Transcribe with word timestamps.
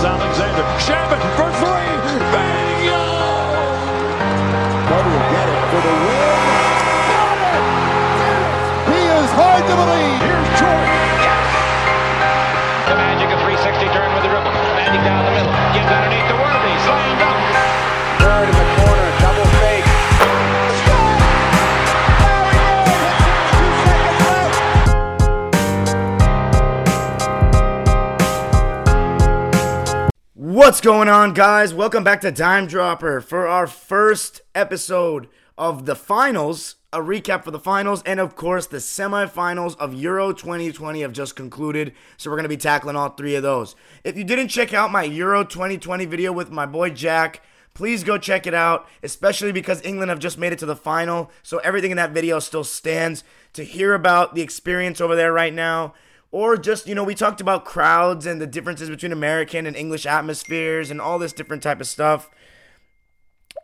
is 0.00 0.29
What's 30.80 30.86
going 30.86 31.10
on, 31.10 31.34
guys? 31.34 31.74
Welcome 31.74 32.04
back 32.04 32.22
to 32.22 32.32
Dime 32.32 32.66
Dropper 32.66 33.20
for 33.20 33.46
our 33.46 33.66
first 33.66 34.40
episode 34.54 35.28
of 35.58 35.84
the 35.84 35.94
finals, 35.94 36.76
a 36.90 37.00
recap 37.00 37.44
for 37.44 37.50
the 37.50 37.58
finals, 37.58 38.02
and 38.04 38.18
of 38.18 38.34
course, 38.34 38.66
the 38.66 38.78
semifinals 38.78 39.76
of 39.76 39.92
Euro 39.92 40.32
2020 40.32 41.02
have 41.02 41.12
just 41.12 41.36
concluded. 41.36 41.92
So, 42.16 42.30
we're 42.30 42.38
going 42.38 42.44
to 42.44 42.48
be 42.48 42.56
tackling 42.56 42.96
all 42.96 43.10
three 43.10 43.34
of 43.34 43.42
those. 43.42 43.76
If 44.04 44.16
you 44.16 44.24
didn't 44.24 44.48
check 44.48 44.72
out 44.72 44.90
my 44.90 45.02
Euro 45.02 45.44
2020 45.44 46.06
video 46.06 46.32
with 46.32 46.50
my 46.50 46.64
boy 46.64 46.88
Jack, 46.88 47.42
please 47.74 48.02
go 48.02 48.16
check 48.16 48.46
it 48.46 48.54
out, 48.54 48.88
especially 49.02 49.52
because 49.52 49.84
England 49.84 50.08
have 50.08 50.18
just 50.18 50.38
made 50.38 50.54
it 50.54 50.58
to 50.60 50.66
the 50.66 50.74
final. 50.74 51.30
So, 51.42 51.58
everything 51.58 51.90
in 51.90 51.98
that 51.98 52.12
video 52.12 52.38
still 52.38 52.64
stands. 52.64 53.22
To 53.52 53.64
hear 53.64 53.92
about 53.92 54.34
the 54.34 54.40
experience 54.40 54.98
over 54.98 55.14
there 55.14 55.30
right 55.30 55.52
now, 55.52 55.92
or 56.32 56.56
just 56.56 56.86
you 56.86 56.94
know 56.94 57.04
we 57.04 57.14
talked 57.14 57.40
about 57.40 57.64
crowds 57.64 58.26
and 58.26 58.40
the 58.40 58.46
differences 58.46 58.88
between 58.88 59.12
american 59.12 59.66
and 59.66 59.76
english 59.76 60.06
atmospheres 60.06 60.90
and 60.90 61.00
all 61.00 61.18
this 61.18 61.32
different 61.32 61.62
type 61.62 61.80
of 61.80 61.86
stuff. 61.86 62.30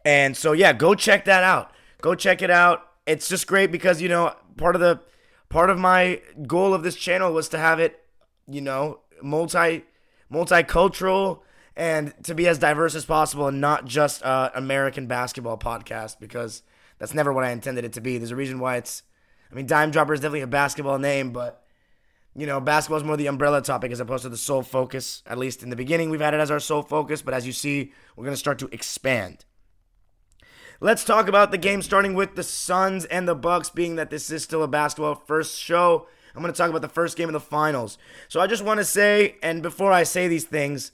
And 0.04 0.36
so 0.36 0.52
yeah 0.52 0.72
go 0.72 0.94
check 0.94 1.24
that 1.24 1.42
out. 1.42 1.72
Go 2.00 2.14
check 2.14 2.42
it 2.42 2.50
out. 2.50 2.88
It's 3.06 3.28
just 3.28 3.46
great 3.46 3.72
because 3.72 4.00
you 4.00 4.08
know 4.08 4.34
part 4.56 4.74
of 4.74 4.80
the 4.80 5.00
part 5.48 5.70
of 5.70 5.78
my 5.78 6.20
goal 6.46 6.74
of 6.74 6.82
this 6.82 6.96
channel 6.96 7.32
was 7.32 7.48
to 7.50 7.58
have 7.58 7.80
it 7.80 8.00
you 8.48 8.60
know 8.60 9.00
multi 9.22 9.84
multicultural 10.32 11.40
and 11.76 12.14
to 12.24 12.34
be 12.34 12.48
as 12.48 12.58
diverse 12.58 12.94
as 12.94 13.04
possible 13.04 13.46
and 13.46 13.60
not 13.60 13.84
just 13.84 14.22
a 14.22 14.50
american 14.54 15.06
basketball 15.06 15.58
podcast 15.58 16.18
because 16.18 16.62
that's 16.98 17.14
never 17.14 17.32
what 17.32 17.44
i 17.44 17.50
intended 17.50 17.84
it 17.84 17.92
to 17.92 18.00
be. 18.00 18.18
There's 18.18 18.30
a 18.30 18.36
reason 18.36 18.58
why 18.58 18.76
it's 18.76 19.02
i 19.50 19.54
mean 19.54 19.66
dime 19.66 19.90
dropper 19.90 20.14
is 20.14 20.20
definitely 20.20 20.40
a 20.40 20.46
basketball 20.46 20.98
name 20.98 21.32
but 21.32 21.65
you 22.36 22.46
know, 22.46 22.60
basketball 22.60 22.98
is 22.98 23.04
more 23.04 23.16
the 23.16 23.28
umbrella 23.28 23.62
topic 23.62 23.90
as 23.92 24.00
opposed 24.00 24.22
to 24.24 24.28
the 24.28 24.36
sole 24.36 24.62
focus. 24.62 25.22
At 25.26 25.38
least 25.38 25.62
in 25.62 25.70
the 25.70 25.76
beginning, 25.76 26.10
we've 26.10 26.20
had 26.20 26.34
it 26.34 26.40
as 26.40 26.50
our 26.50 26.60
sole 26.60 26.82
focus, 26.82 27.22
but 27.22 27.32
as 27.32 27.46
you 27.46 27.52
see, 27.52 27.92
we're 28.14 28.24
going 28.24 28.34
to 28.34 28.38
start 28.38 28.58
to 28.58 28.68
expand. 28.72 29.46
Let's 30.78 31.04
talk 31.04 31.28
about 31.28 31.50
the 31.50 31.58
game 31.58 31.80
starting 31.80 32.12
with 32.12 32.36
the 32.36 32.42
Suns 32.42 33.06
and 33.06 33.26
the 33.26 33.34
Bucks, 33.34 33.70
being 33.70 33.96
that 33.96 34.10
this 34.10 34.30
is 34.30 34.42
still 34.42 34.62
a 34.62 34.68
basketball 34.68 35.14
first 35.14 35.58
show. 35.58 36.06
I'm 36.34 36.42
going 36.42 36.52
to 36.52 36.56
talk 36.56 36.68
about 36.68 36.82
the 36.82 36.88
first 36.88 37.16
game 37.16 37.30
of 37.30 37.32
the 37.32 37.40
finals. 37.40 37.96
So 38.28 38.40
I 38.40 38.46
just 38.46 38.62
want 38.62 38.78
to 38.78 38.84
say, 38.84 39.36
and 39.42 39.62
before 39.62 39.90
I 39.90 40.02
say 40.02 40.28
these 40.28 40.44
things, 40.44 40.92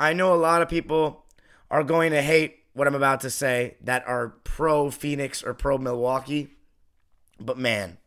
I 0.00 0.12
know 0.12 0.34
a 0.34 0.36
lot 0.36 0.62
of 0.62 0.68
people 0.68 1.24
are 1.70 1.84
going 1.84 2.10
to 2.10 2.22
hate 2.22 2.56
what 2.72 2.88
I'm 2.88 2.96
about 2.96 3.20
to 3.20 3.30
say 3.30 3.76
that 3.82 4.04
are 4.08 4.30
pro 4.42 4.90
Phoenix 4.90 5.44
or 5.44 5.54
pro 5.54 5.78
Milwaukee. 5.78 6.48
But 7.38 7.56
man, 7.56 7.98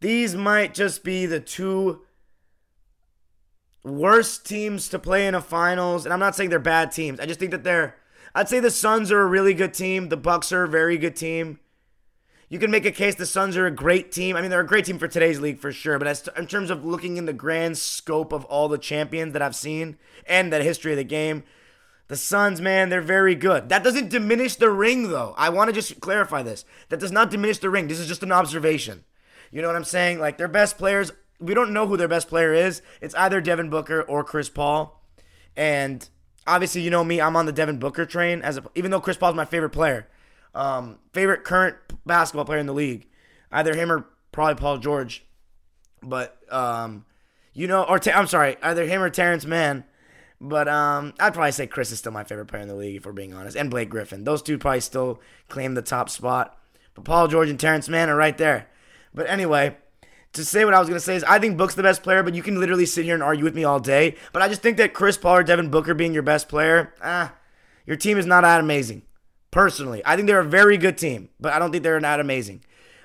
these 0.00 0.34
might 0.34 0.74
just 0.74 1.04
be 1.04 1.26
the 1.26 1.40
two 1.40 2.02
worst 3.82 4.46
teams 4.46 4.88
to 4.88 4.98
play 4.98 5.26
in 5.26 5.34
a 5.34 5.40
finals. 5.40 6.04
And 6.04 6.12
I'm 6.12 6.20
not 6.20 6.34
saying 6.34 6.50
they're 6.50 6.58
bad 6.58 6.92
teams. 6.92 7.20
I 7.20 7.26
just 7.26 7.40
think 7.40 7.52
that 7.52 7.64
they're 7.64 7.96
I'd 8.36 8.50
say 8.50 8.60
the 8.60 8.70
Suns 8.70 9.10
are 9.10 9.22
a 9.22 9.26
really 9.26 9.54
good 9.54 9.72
team. 9.72 10.10
The 10.10 10.16
Bucks 10.18 10.52
are 10.52 10.64
a 10.64 10.68
very 10.68 10.98
good 10.98 11.16
team. 11.16 11.58
You 12.50 12.58
can 12.58 12.70
make 12.70 12.84
a 12.84 12.92
case 12.92 13.14
the 13.14 13.24
Suns 13.24 13.56
are 13.56 13.66
a 13.66 13.70
great 13.70 14.12
team. 14.12 14.36
I 14.36 14.42
mean, 14.42 14.50
they're 14.50 14.60
a 14.60 14.66
great 14.66 14.84
team 14.84 14.98
for 14.98 15.08
today's 15.08 15.40
league 15.40 15.58
for 15.58 15.72
sure. 15.72 15.98
But 15.98 16.06
as 16.06 16.28
in 16.36 16.46
terms 16.46 16.68
of 16.68 16.84
looking 16.84 17.16
in 17.16 17.24
the 17.24 17.32
grand 17.32 17.78
scope 17.78 18.32
of 18.32 18.44
all 18.44 18.68
the 18.68 18.76
champions 18.76 19.32
that 19.32 19.40
I've 19.40 19.56
seen 19.56 19.96
and 20.26 20.52
the 20.52 20.62
history 20.62 20.92
of 20.92 20.98
the 20.98 21.04
game, 21.04 21.44
the 22.08 22.16
Suns, 22.16 22.60
man, 22.60 22.90
they're 22.90 23.00
very 23.00 23.34
good. 23.34 23.70
That 23.70 23.82
doesn't 23.82 24.10
diminish 24.10 24.56
the 24.56 24.70
ring, 24.70 25.08
though. 25.08 25.34
I 25.38 25.48
want 25.48 25.68
to 25.68 25.72
just 25.72 25.98
clarify 26.00 26.42
this. 26.42 26.66
That 26.90 27.00
does 27.00 27.10
not 27.10 27.30
diminish 27.30 27.58
the 27.58 27.70
ring. 27.70 27.88
This 27.88 27.98
is 27.98 28.06
just 28.06 28.22
an 28.22 28.32
observation. 28.32 29.04
You 29.50 29.62
know 29.62 29.68
what 29.68 29.76
I'm 29.76 29.84
saying? 29.84 30.18
Like 30.18 30.38
their 30.38 30.48
best 30.48 30.78
players, 30.78 31.12
we 31.40 31.54
don't 31.54 31.72
know 31.72 31.86
who 31.86 31.96
their 31.96 32.08
best 32.08 32.28
player 32.28 32.52
is. 32.52 32.82
It's 33.00 33.14
either 33.14 33.40
Devin 33.40 33.70
Booker 33.70 34.02
or 34.02 34.24
Chris 34.24 34.48
Paul. 34.48 35.02
And 35.56 36.08
obviously, 36.46 36.82
you 36.82 36.90
know 36.90 37.04
me, 37.04 37.20
I'm 37.20 37.36
on 37.36 37.46
the 37.46 37.52
Devin 37.52 37.78
Booker 37.78 38.06
train 38.06 38.42
as 38.42 38.56
a, 38.58 38.64
even 38.74 38.90
though 38.90 39.00
Chris 39.00 39.16
Paul's 39.16 39.34
my 39.34 39.44
favorite 39.44 39.70
player. 39.70 40.08
Um, 40.54 40.98
favorite 41.12 41.44
current 41.44 41.76
basketball 42.04 42.44
player 42.44 42.58
in 42.58 42.66
the 42.66 42.72
league. 42.72 43.06
Either 43.52 43.74
him 43.74 43.92
or 43.92 44.06
probably 44.32 44.54
Paul 44.54 44.78
George. 44.78 45.24
But 46.02 46.38
um, 46.50 47.04
you 47.52 47.66
know, 47.66 47.82
or 47.82 47.98
i 48.06 48.10
I'm 48.12 48.26
sorry, 48.26 48.56
either 48.62 48.86
him 48.86 49.02
or 49.02 49.10
Terance 49.10 49.46
Mann. 49.46 49.84
But 50.40 50.68
um, 50.68 51.14
I'd 51.18 51.32
probably 51.32 51.52
say 51.52 51.66
Chris 51.66 51.90
is 51.90 51.98
still 51.98 52.12
my 52.12 52.24
favorite 52.24 52.46
player 52.46 52.62
in 52.62 52.68
the 52.68 52.74
league, 52.74 52.96
if 52.96 53.06
we're 53.06 53.12
being 53.12 53.32
honest, 53.32 53.56
and 53.56 53.70
Blake 53.70 53.88
Griffin. 53.88 54.24
Those 54.24 54.42
two 54.42 54.58
probably 54.58 54.80
still 54.80 55.20
claim 55.48 55.74
the 55.74 55.82
top 55.82 56.10
spot. 56.10 56.58
But 56.94 57.04
Paul 57.04 57.28
George 57.28 57.48
and 57.48 57.58
Terance 57.58 57.88
Mann 57.88 58.10
are 58.10 58.16
right 58.16 58.36
there. 58.36 58.68
But 59.16 59.28
anyway, 59.28 59.76
to 60.34 60.44
say 60.44 60.64
what 60.64 60.74
I 60.74 60.78
was 60.78 60.88
going 60.88 61.00
to 61.00 61.04
say 61.04 61.16
is 61.16 61.24
I 61.24 61.40
think 61.40 61.56
Book's 61.56 61.74
the 61.74 61.82
best 61.82 62.04
player, 62.04 62.22
but 62.22 62.34
you 62.34 62.42
can 62.42 62.60
literally 62.60 62.86
sit 62.86 63.04
here 63.04 63.14
and 63.14 63.22
argue 63.22 63.42
with 63.42 63.56
me 63.56 63.64
all 63.64 63.80
day. 63.80 64.14
But 64.32 64.42
I 64.42 64.48
just 64.48 64.62
think 64.62 64.76
that 64.76 64.94
Chris 64.94 65.18
Paul 65.18 65.38
or 65.38 65.42
Devin 65.42 65.70
Booker 65.70 65.94
being 65.94 66.14
your 66.14 66.22
best 66.22 66.48
player, 66.48 66.94
ah, 67.02 67.34
your 67.86 67.96
team 67.96 68.18
is 68.18 68.26
not 68.26 68.42
that 68.42 68.60
amazing. 68.60 69.02
Personally, 69.50 70.02
I 70.04 70.14
think 70.14 70.28
they're 70.28 70.40
a 70.40 70.44
very 70.44 70.76
good 70.76 70.98
team, 70.98 71.30
but 71.40 71.52
I 71.52 71.58
don't 71.58 71.72
think 71.72 71.82
they're 71.82 71.98
that 71.98 72.20
amazing. 72.20 72.62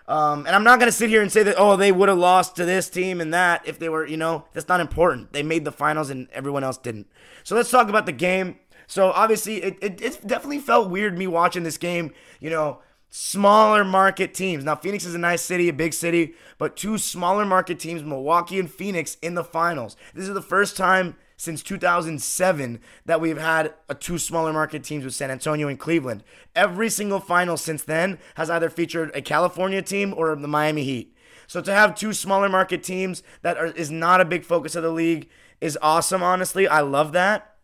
Um, 0.08 0.46
and 0.46 0.54
I'm 0.54 0.66
not 0.66 0.80
going 0.80 0.92
to 0.92 0.98
sit 0.98 1.10
here 1.10 1.22
and 1.22 1.32
say 1.32 1.44
that, 1.44 1.56
oh, 1.58 1.78
they 1.78 1.94
would 1.94 2.10
have 2.10 2.18
lost 2.18 2.58
to 2.58 2.66
this 2.66 2.90
team 2.90 3.22
and 3.22 3.34
that 3.34 3.66
if 3.66 3.80
they 3.80 3.88
were, 3.88 4.06
you 4.06 4.18
know, 4.18 4.44
that's 4.52 4.68
not 4.68 4.82
important. 4.82 5.32
They 5.32 5.44
made 5.44 5.64
the 5.64 5.72
finals 5.72 6.10
and 6.10 6.28
everyone 6.34 6.66
else 6.66 6.78
didn't. 6.78 7.08
So 7.44 7.56
let's 7.56 7.72
talk 7.72 7.88
about 7.88 8.06
the 8.06 8.12
game. 8.12 8.60
So 8.88 9.12
obviously, 9.12 9.64
it, 9.64 9.78
it, 9.82 10.02
it 10.02 10.28
definitely 10.28 10.60
felt 10.60 10.90
weird 10.90 11.18
me 11.18 11.28
watching 11.28 11.64
this 11.64 11.78
game, 11.78 12.12
you 12.42 12.50
know, 12.50 12.80
smaller 13.12 13.84
market 13.84 14.34
teams. 14.34 14.64
Now, 14.64 14.76
Phoenix 14.76 15.06
is 15.06 15.14
a 15.14 15.20
nice 15.20 15.42
city, 15.42 15.70
a 15.70 15.74
big 15.74 15.94
city, 15.94 16.34
but 16.58 16.78
two 16.78 16.98
smaller 16.98 17.46
market 17.46 17.78
teams, 17.78 18.04
Milwaukee 18.04 18.58
and 18.58 18.72
Phoenix, 18.72 19.18
in 19.22 19.36
the 19.36 19.44
finals. 19.44 19.96
This 20.16 20.28
is 20.28 20.34
the 20.34 20.42
first 20.42 20.78
time 20.78 21.18
since 21.36 21.62
2007 21.62 22.80
that 23.06 23.20
we've 23.20 23.38
had 23.38 23.74
a 23.90 23.96
two 23.96 24.18
smaller 24.18 24.54
market 24.54 24.84
teams 24.84 25.04
with 25.04 25.14
San 25.14 25.30
Antonio 25.30 25.68
and 25.68 25.80
Cleveland. 25.80 26.24
Every 26.56 26.90
single 26.90 27.20
final 27.20 27.58
since 27.58 27.84
then 27.84 28.18
has 28.36 28.50
either 28.50 28.70
featured 28.70 29.12
a 29.14 29.22
California 29.22 29.82
team 29.82 30.14
or 30.16 30.34
the 30.36 30.48
Miami 30.48 30.84
Heat. 30.84 31.16
So 31.48 31.60
to 31.60 31.74
have 31.74 31.96
two 31.96 32.14
smaller 32.14 32.48
market 32.48 32.82
teams 32.82 33.24
that 33.42 33.58
are, 33.58 33.68
is 33.68 33.92
not 33.92 34.22
a 34.22 34.26
big 34.26 34.46
focus 34.46 34.74
of 34.76 34.84
the 34.84 34.92
league 34.92 35.30
is 35.60 35.78
awesome. 35.82 36.24
Honestly, 36.24 36.66
I 36.66 36.80
love 36.80 37.12
that. 37.12 37.56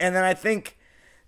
And 0.00 0.16
then 0.16 0.24
I 0.24 0.32
think 0.32 0.78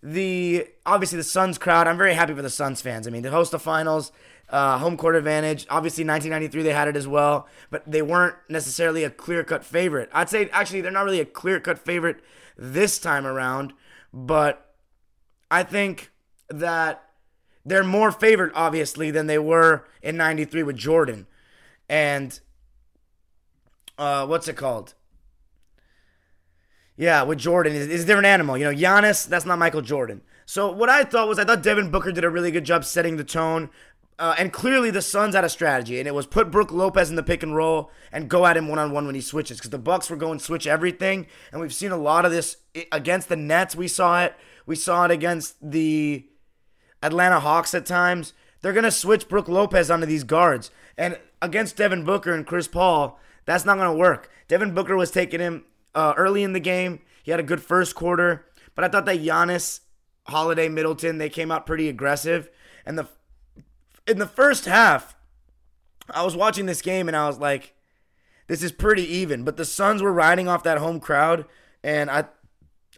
the 0.02 0.66
obviously 0.84 1.16
the 1.16 1.24
Suns 1.24 1.58
crowd. 1.58 1.86
I'm 1.86 1.96
very 1.96 2.14
happy 2.14 2.34
for 2.34 2.42
the 2.42 2.50
Suns 2.50 2.80
fans. 2.80 3.06
I 3.06 3.10
mean, 3.10 3.22
to 3.22 3.30
host 3.30 3.52
the 3.52 3.58
finals, 3.58 4.12
uh, 4.48 4.78
home 4.78 4.96
court 4.96 5.14
advantage. 5.16 5.66
Obviously, 5.70 6.04
1993 6.04 6.62
they 6.62 6.72
had 6.72 6.88
it 6.88 6.96
as 6.96 7.06
well, 7.06 7.46
but 7.70 7.82
they 7.90 8.02
weren't 8.02 8.36
necessarily 8.48 9.04
a 9.04 9.10
clear 9.10 9.44
cut 9.44 9.64
favorite. 9.64 10.10
I'd 10.12 10.28
say 10.28 10.48
actually 10.50 10.80
they're 10.80 10.90
not 10.90 11.04
really 11.04 11.20
a 11.20 11.24
clear 11.24 11.60
cut 11.60 11.78
favorite 11.78 12.20
this 12.56 12.98
time 12.98 13.26
around, 13.26 13.72
but 14.12 14.74
I 15.50 15.62
think 15.62 16.10
that 16.48 17.04
they're 17.64 17.84
more 17.84 18.10
favored 18.10 18.50
obviously 18.54 19.10
than 19.10 19.26
they 19.26 19.38
were 19.38 19.86
in 20.02 20.16
93 20.16 20.64
with 20.64 20.76
Jordan. 20.76 21.26
And 21.88 22.38
uh, 23.98 24.26
what's 24.26 24.48
it 24.48 24.56
called? 24.56 24.94
Yeah, 26.96 27.22
with 27.22 27.38
Jordan, 27.38 27.74
is 27.74 28.04
a 28.04 28.06
different 28.06 28.26
animal. 28.26 28.58
You 28.58 28.64
know, 28.64 28.74
Giannis, 28.74 29.26
that's 29.26 29.46
not 29.46 29.58
Michael 29.58 29.80
Jordan. 29.80 30.20
So 30.44 30.70
what 30.70 30.88
I 30.88 31.04
thought 31.04 31.28
was, 31.28 31.38
I 31.38 31.44
thought 31.44 31.62
Devin 31.62 31.90
Booker 31.90 32.12
did 32.12 32.24
a 32.24 32.30
really 32.30 32.50
good 32.50 32.64
job 32.64 32.84
setting 32.84 33.16
the 33.16 33.24
tone. 33.24 33.70
Uh, 34.18 34.34
and 34.38 34.52
clearly 34.52 34.90
the 34.90 35.02
Suns 35.02 35.34
had 35.34 35.42
a 35.42 35.48
strategy, 35.48 35.98
and 35.98 36.06
it 36.06 36.14
was 36.14 36.26
put 36.26 36.50
Brook 36.50 36.70
Lopez 36.70 37.10
in 37.10 37.16
the 37.16 37.22
pick 37.22 37.42
and 37.42 37.56
roll 37.56 37.90
and 38.12 38.28
go 38.28 38.46
at 38.46 38.56
him 38.56 38.68
one 38.68 38.78
on 38.78 38.92
one 38.92 39.06
when 39.06 39.14
he 39.14 39.20
switches. 39.20 39.56
Because 39.56 39.70
the 39.70 39.78
Bucks 39.78 40.10
were 40.10 40.16
going 40.16 40.38
switch 40.38 40.66
everything, 40.66 41.26
and 41.50 41.60
we've 41.60 41.74
seen 41.74 41.90
a 41.90 41.96
lot 41.96 42.24
of 42.24 42.30
this 42.30 42.58
against 42.92 43.28
the 43.28 43.36
Nets. 43.36 43.74
We 43.74 43.88
saw 43.88 44.22
it. 44.22 44.34
We 44.66 44.76
saw 44.76 45.06
it 45.06 45.10
against 45.10 45.56
the 45.60 46.26
Atlanta 47.02 47.40
Hawks 47.40 47.74
at 47.74 47.86
times. 47.86 48.32
They're 48.60 48.72
gonna 48.72 48.92
switch 48.92 49.28
Brook 49.28 49.48
Lopez 49.48 49.90
onto 49.90 50.06
these 50.06 50.24
guards, 50.24 50.70
and 50.96 51.18
against 51.40 51.76
Devin 51.76 52.04
Booker 52.04 52.32
and 52.32 52.46
Chris 52.46 52.68
Paul, 52.68 53.18
that's 53.44 53.64
not 53.64 53.78
gonna 53.78 53.96
work. 53.96 54.30
Devin 54.46 54.72
Booker 54.74 54.94
was 54.94 55.10
taking 55.10 55.40
him 55.40 55.64
uh, 55.94 56.14
early 56.16 56.42
in 56.42 56.52
the 56.52 56.60
game. 56.60 57.00
He 57.22 57.30
had 57.30 57.40
a 57.40 57.44
good 57.44 57.62
first 57.62 57.94
quarter, 57.94 58.46
but 58.74 58.84
I 58.84 58.88
thought 58.88 59.06
that 59.06 59.20
Giannis, 59.20 59.80
Holiday, 60.26 60.68
Middleton, 60.68 61.18
they 61.18 61.28
came 61.28 61.50
out 61.50 61.66
pretty 61.66 61.88
aggressive. 61.88 62.50
And 62.84 62.98
the 62.98 63.08
in 64.06 64.18
the 64.18 64.26
first 64.26 64.64
half, 64.64 65.14
I 66.10 66.24
was 66.24 66.36
watching 66.36 66.66
this 66.66 66.82
game 66.82 67.08
and 67.08 67.16
I 67.16 67.26
was 67.26 67.38
like, 67.38 67.74
this 68.48 68.62
is 68.62 68.72
pretty 68.72 69.04
even. 69.04 69.44
But 69.44 69.56
the 69.56 69.64
Suns 69.64 70.02
were 70.02 70.12
riding 70.12 70.48
off 70.48 70.64
that 70.64 70.78
home 70.78 71.00
crowd, 71.00 71.46
and 71.82 72.10
I 72.10 72.24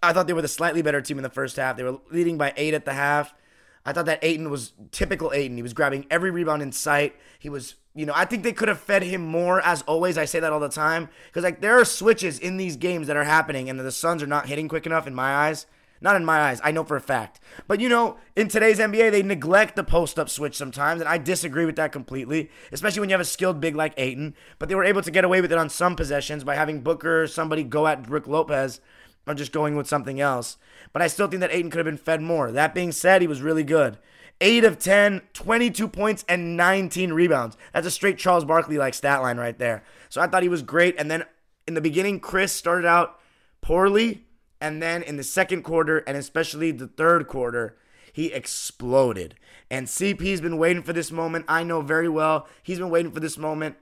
I 0.02 0.12
thought 0.12 0.26
they 0.26 0.32
were 0.32 0.42
the 0.42 0.48
slightly 0.48 0.82
better 0.82 1.00
team 1.00 1.18
in 1.18 1.22
the 1.22 1.30
first 1.30 1.56
half. 1.56 1.76
They 1.76 1.82
were 1.82 1.98
leading 2.10 2.38
by 2.38 2.52
eight 2.56 2.74
at 2.74 2.84
the 2.84 2.94
half. 2.94 3.34
I 3.84 3.92
thought 3.92 4.06
that 4.06 4.22
Ayton 4.22 4.50
was 4.50 4.72
typical 4.92 5.32
Ayton. 5.32 5.56
He 5.56 5.62
was 5.62 5.74
grabbing 5.74 6.06
every 6.10 6.30
rebound 6.30 6.62
in 6.62 6.72
sight. 6.72 7.16
He 7.38 7.50
was, 7.50 7.74
you 7.94 8.06
know, 8.06 8.14
I 8.16 8.24
think 8.24 8.42
they 8.42 8.52
could 8.52 8.68
have 8.68 8.80
fed 8.80 9.02
him 9.02 9.20
more. 9.20 9.60
As 9.60 9.82
always, 9.82 10.16
I 10.16 10.24
say 10.24 10.40
that 10.40 10.52
all 10.52 10.60
the 10.60 10.68
time 10.68 11.08
because 11.26 11.44
like 11.44 11.60
there 11.60 11.78
are 11.78 11.84
switches 11.84 12.38
in 12.38 12.56
these 12.56 12.76
games 12.76 13.06
that 13.08 13.16
are 13.16 13.24
happening, 13.24 13.68
and 13.68 13.78
the 13.78 13.92
Suns 13.92 14.22
are 14.22 14.26
not 14.26 14.46
hitting 14.46 14.68
quick 14.68 14.86
enough 14.86 15.06
in 15.06 15.14
my 15.14 15.34
eyes. 15.34 15.66
Not 16.00 16.16
in 16.16 16.24
my 16.24 16.38
eyes, 16.38 16.60
I 16.62 16.70
know 16.70 16.84
for 16.84 16.96
a 16.96 17.00
fact. 17.00 17.40
But 17.66 17.80
you 17.80 17.88
know, 17.88 18.18
in 18.36 18.48
today's 18.48 18.78
NBA, 18.78 19.10
they 19.10 19.22
neglect 19.22 19.74
the 19.74 19.84
post 19.84 20.18
up 20.18 20.28
switch 20.28 20.54
sometimes, 20.54 21.00
and 21.00 21.08
I 21.08 21.16
disagree 21.16 21.64
with 21.64 21.76
that 21.76 21.92
completely, 21.92 22.50
especially 22.72 23.00
when 23.00 23.08
you 23.08 23.14
have 23.14 23.22
a 23.22 23.24
skilled 23.24 23.58
big 23.58 23.74
like 23.74 23.94
Ayton. 23.96 24.34
But 24.58 24.68
they 24.68 24.74
were 24.74 24.84
able 24.84 25.00
to 25.02 25.10
get 25.10 25.24
away 25.24 25.40
with 25.40 25.52
it 25.52 25.56
on 25.56 25.70
some 25.70 25.96
possessions 25.96 26.44
by 26.44 26.56
having 26.56 26.82
Booker 26.82 27.22
or 27.22 27.26
somebody 27.26 27.62
go 27.62 27.86
at 27.86 28.02
Brook 28.02 28.26
Lopez 28.26 28.80
or 29.26 29.34
just 29.34 29.52
going 29.52 29.76
with 29.76 29.86
something 29.86 30.20
else. 30.20 30.56
But 30.92 31.02
I 31.02 31.06
still 31.06 31.28
think 31.28 31.40
that 31.40 31.52
Ayton 31.52 31.70
could 31.70 31.78
have 31.78 31.86
been 31.86 31.96
fed 31.96 32.20
more. 32.20 32.52
That 32.52 32.74
being 32.74 32.92
said, 32.92 33.20
he 33.20 33.28
was 33.28 33.42
really 33.42 33.64
good. 33.64 33.98
8 34.40 34.64
of 34.64 34.78
10, 34.78 35.22
22 35.32 35.88
points, 35.88 36.24
and 36.28 36.56
19 36.56 37.12
rebounds. 37.12 37.56
That's 37.72 37.86
a 37.86 37.90
straight 37.90 38.18
Charles 38.18 38.44
Barkley 38.44 38.78
like 38.78 38.94
stat 38.94 39.22
line 39.22 39.38
right 39.38 39.58
there. 39.58 39.84
So 40.08 40.20
I 40.20 40.26
thought 40.26 40.42
he 40.42 40.48
was 40.48 40.62
great. 40.62 40.96
And 40.98 41.10
then 41.10 41.24
in 41.66 41.74
the 41.74 41.80
beginning, 41.80 42.20
Chris 42.20 42.52
started 42.52 42.86
out 42.86 43.18
poorly. 43.60 44.26
And 44.60 44.82
then 44.82 45.02
in 45.02 45.16
the 45.16 45.22
second 45.22 45.62
quarter, 45.62 45.98
and 45.98 46.16
especially 46.16 46.70
the 46.72 46.86
third 46.86 47.28
quarter, 47.28 47.76
he 48.12 48.32
exploded. 48.32 49.34
And 49.70 49.86
CP's 49.86 50.40
been 50.40 50.58
waiting 50.58 50.82
for 50.82 50.92
this 50.92 51.10
moment. 51.10 51.46
I 51.48 51.64
know 51.64 51.80
very 51.80 52.08
well. 52.08 52.48
He's 52.62 52.78
been 52.78 52.90
waiting 52.90 53.12
for 53.12 53.20
this 53.20 53.36
moment 53.36 53.76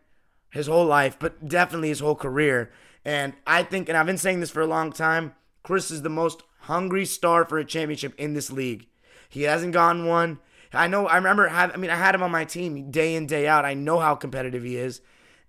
his 0.51 0.67
whole 0.67 0.87
life, 0.87 1.17
but 1.19 1.49
definitely 1.49 1.89
his 1.89 2.01
whole 2.01 2.15
career. 2.15 2.71
And 3.05 3.35
I 3.47 3.63
think, 3.63 3.89
and 3.89 3.99
I've 3.99 4.07
been 4.07 4.19
saying 4.19 4.41
this 4.41 4.51
for 4.51 4.61
a 4.61 4.67
long 4.67 4.93
time, 4.93 5.35
Chris 5.63 5.91
is 5.91 6.03
the 6.03 6.09
most 6.09 6.43
hungry 6.61 7.05
star 7.05 7.45
for 7.45 7.59
a 7.59 7.65
championship 7.65 8.15
in 8.19 8.35
this 8.35 8.51
league. 8.51 8.87
He 9.29 9.43
hasn't 9.43 9.73
gotten 9.73 10.07
one. 10.07 10.39
I 10.73 10.87
know. 10.87 11.07
I 11.07 11.17
remember. 11.17 11.49
I 11.49 11.77
mean, 11.77 11.91
I 11.91 11.97
had 11.97 12.15
him 12.15 12.23
on 12.23 12.31
my 12.31 12.45
team 12.45 12.91
day 12.91 13.15
in 13.15 13.27
day 13.27 13.47
out. 13.47 13.65
I 13.65 13.75
know 13.75 13.99
how 13.99 14.15
competitive 14.15 14.63
he 14.63 14.77
is, 14.77 15.01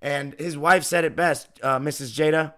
and 0.02 0.34
his 0.40 0.58
wife 0.58 0.84
said 0.84 1.06
it 1.06 1.16
best. 1.16 1.48
Uh, 1.62 1.80
Mrs. 1.80 2.14
Jada 2.14 2.54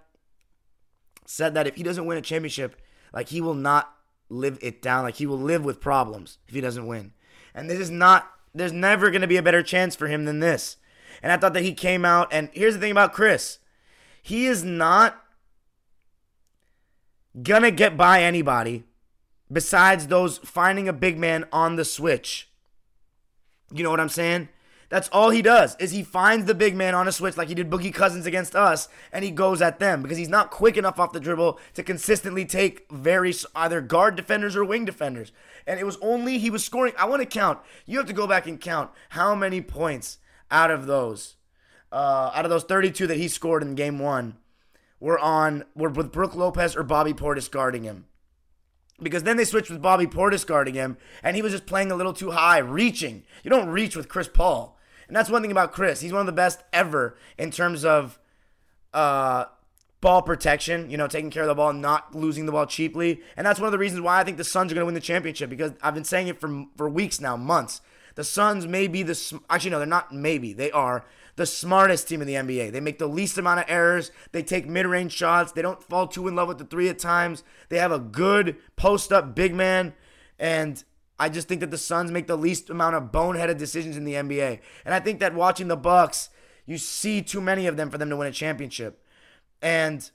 said 1.25 1.53
that 1.53 1.67
if 1.67 1.75
he 1.75 1.83
doesn't 1.83 2.05
win 2.05 2.17
a 2.17 2.21
championship, 2.21 2.81
like 3.13 3.29
he 3.29 3.41
will 3.41 3.53
not 3.53 3.93
live 4.29 4.57
it 4.61 4.81
down. 4.81 5.03
Like 5.03 5.15
he 5.15 5.25
will 5.25 5.39
live 5.39 5.63
with 5.63 5.79
problems 5.79 6.39
if 6.47 6.55
he 6.55 6.61
doesn't 6.61 6.87
win. 6.87 7.13
And 7.53 7.69
this 7.69 7.79
is 7.79 7.91
not. 7.91 8.31
There's 8.53 8.71
never 8.71 9.11
going 9.11 9.21
to 9.21 9.27
be 9.27 9.37
a 9.37 9.43
better 9.43 9.61
chance 9.61 9.95
for 9.95 10.07
him 10.07 10.25
than 10.25 10.39
this. 10.39 10.77
And 11.21 11.31
I 11.31 11.37
thought 11.37 11.53
that 11.53 11.63
he 11.63 11.73
came 11.73 12.05
out. 12.05 12.29
And 12.31 12.49
here's 12.53 12.75
the 12.75 12.79
thing 12.79 12.91
about 12.91 13.13
Chris 13.13 13.59
he 14.25 14.47
is 14.47 14.63
not 14.63 15.23
gonna 17.43 17.69
get 17.69 17.95
by 17.95 18.23
anybody 18.23 18.83
besides 19.51 20.07
those 20.07 20.39
finding 20.39 20.89
a 20.89 20.93
big 20.93 21.19
man 21.19 21.45
on 21.51 21.75
the 21.75 21.85
switch. 21.85 22.49
You 23.71 23.83
know 23.83 23.91
what 23.91 23.99
I'm 23.99 24.09
saying? 24.09 24.49
That's 24.89 25.09
all 25.09 25.29
he 25.29 25.43
does 25.43 25.75
is 25.79 25.91
he 25.91 26.01
finds 26.01 26.45
the 26.45 26.55
big 26.55 26.75
man 26.75 26.95
on 26.95 27.07
a 27.07 27.11
switch 27.11 27.37
like 27.37 27.49
he 27.49 27.53
did 27.53 27.69
Boogie 27.69 27.93
Cousins 27.93 28.25
against 28.25 28.55
us 28.55 28.89
and 29.11 29.23
he 29.23 29.29
goes 29.29 29.61
at 29.61 29.77
them 29.77 30.01
because 30.01 30.17
he's 30.17 30.27
not 30.27 30.49
quick 30.49 30.75
enough 30.75 30.99
off 30.99 31.13
the 31.13 31.19
dribble 31.19 31.59
to 31.75 31.83
consistently 31.83 32.45
take 32.45 32.91
very 32.91 33.31
either 33.53 33.79
guard 33.79 34.15
defenders 34.15 34.55
or 34.55 34.65
wing 34.65 34.85
defenders. 34.85 35.31
And 35.67 35.79
it 35.79 35.85
was 35.85 35.99
only 36.01 36.39
he 36.39 36.49
was 36.49 36.65
scoring 36.65 36.93
I 36.97 37.05
want 37.05 37.21
to 37.21 37.27
count. 37.27 37.59
You 37.85 37.99
have 37.99 38.07
to 38.07 38.13
go 38.13 38.25
back 38.25 38.47
and 38.47 38.59
count 38.59 38.89
how 39.09 39.35
many 39.35 39.61
points 39.61 40.17
out 40.49 40.71
of 40.71 40.87
those 40.87 41.35
uh, 41.91 42.31
out 42.33 42.45
of 42.45 42.51
those 42.51 42.63
32 42.63 43.07
that 43.07 43.17
he 43.17 43.27
scored 43.27 43.63
in 43.63 43.75
game 43.75 43.99
1 43.99 44.37
were 44.99 45.19
on 45.19 45.63
were 45.75 45.89
with 45.89 46.11
Brook 46.11 46.35
Lopez 46.35 46.75
or 46.75 46.83
Bobby 46.83 47.13
Portis 47.13 47.49
guarding 47.49 47.83
him 47.83 48.05
because 49.01 49.23
then 49.23 49.37
they 49.37 49.45
switched 49.45 49.69
with 49.69 49.81
Bobby 49.81 50.07
Portis 50.07 50.45
guarding 50.45 50.73
him, 50.73 50.97
and 51.21 51.35
he 51.35 51.41
was 51.41 51.51
just 51.51 51.65
playing 51.65 51.91
a 51.91 51.95
little 51.95 52.13
too 52.13 52.31
high, 52.31 52.59
reaching. 52.59 53.23
You 53.43 53.49
don't 53.49 53.69
reach 53.69 53.95
with 53.95 54.09
Chris 54.09 54.27
Paul, 54.27 54.77
and 55.07 55.15
that's 55.15 55.29
one 55.29 55.41
thing 55.41 55.51
about 55.51 55.73
Chris. 55.73 56.01
He's 56.01 56.13
one 56.13 56.21
of 56.21 56.25
the 56.25 56.31
best 56.31 56.63
ever 56.71 57.17
in 57.37 57.51
terms 57.51 57.83
of 57.83 58.17
uh, 58.93 59.45
ball 60.01 60.21
protection. 60.21 60.89
You 60.89 60.97
know, 60.97 61.07
taking 61.07 61.29
care 61.29 61.43
of 61.43 61.49
the 61.49 61.55
ball, 61.55 61.73
not 61.73 62.15
losing 62.15 62.45
the 62.45 62.51
ball 62.51 62.65
cheaply, 62.65 63.21
and 63.35 63.45
that's 63.45 63.59
one 63.59 63.67
of 63.67 63.73
the 63.73 63.77
reasons 63.77 64.01
why 64.01 64.19
I 64.19 64.23
think 64.23 64.37
the 64.37 64.43
Suns 64.43 64.71
are 64.71 64.75
going 64.75 64.83
to 64.83 64.85
win 64.85 64.95
the 64.95 65.01
championship. 65.01 65.49
Because 65.49 65.73
I've 65.81 65.95
been 65.95 66.05
saying 66.05 66.27
it 66.27 66.39
for 66.39 66.65
for 66.77 66.89
weeks 66.89 67.19
now, 67.19 67.35
months. 67.35 67.81
The 68.15 68.23
Suns 68.23 68.65
may 68.65 68.87
be 68.87 69.03
the 69.03 69.39
actually 69.49 69.71
no, 69.71 69.79
they're 69.79 69.87
not. 69.87 70.13
Maybe 70.13 70.53
they 70.53 70.71
are 70.71 71.05
the 71.35 71.45
smartest 71.45 72.07
team 72.07 72.21
in 72.21 72.27
the 72.27 72.33
NBA. 72.33 72.71
They 72.71 72.79
make 72.79 72.97
the 72.97 73.07
least 73.07 73.37
amount 73.37 73.59
of 73.59 73.65
errors. 73.67 74.11
They 74.31 74.43
take 74.43 74.67
mid 74.67 74.85
range 74.85 75.11
shots. 75.11 75.51
They 75.51 75.61
don't 75.61 75.83
fall 75.83 76.07
too 76.07 76.27
in 76.27 76.35
love 76.35 76.47
with 76.47 76.57
the 76.57 76.65
three 76.65 76.89
at 76.89 76.99
times. 76.99 77.43
They 77.69 77.77
have 77.77 77.91
a 77.91 77.99
good 77.99 78.57
post 78.75 79.11
up 79.11 79.35
big 79.35 79.53
man. 79.53 79.93
And 80.39 80.83
I 81.19 81.29
just 81.29 81.47
think 81.47 81.61
that 81.61 81.71
the 81.71 81.77
Suns 81.77 82.11
make 82.11 82.27
the 82.27 82.37
least 82.37 82.69
amount 82.69 82.95
of 82.95 83.11
boneheaded 83.11 83.57
decisions 83.57 83.97
in 83.97 84.05
the 84.05 84.13
NBA. 84.13 84.59
And 84.85 84.93
I 84.93 84.99
think 84.99 85.19
that 85.19 85.33
watching 85.33 85.67
the 85.67 85.77
Bucks, 85.77 86.29
you 86.65 86.77
see 86.77 87.21
too 87.21 87.41
many 87.41 87.67
of 87.67 87.77
them 87.77 87.89
for 87.89 87.97
them 87.97 88.09
to 88.09 88.17
win 88.17 88.27
a 88.27 88.31
championship. 88.31 89.01
And 89.61 90.09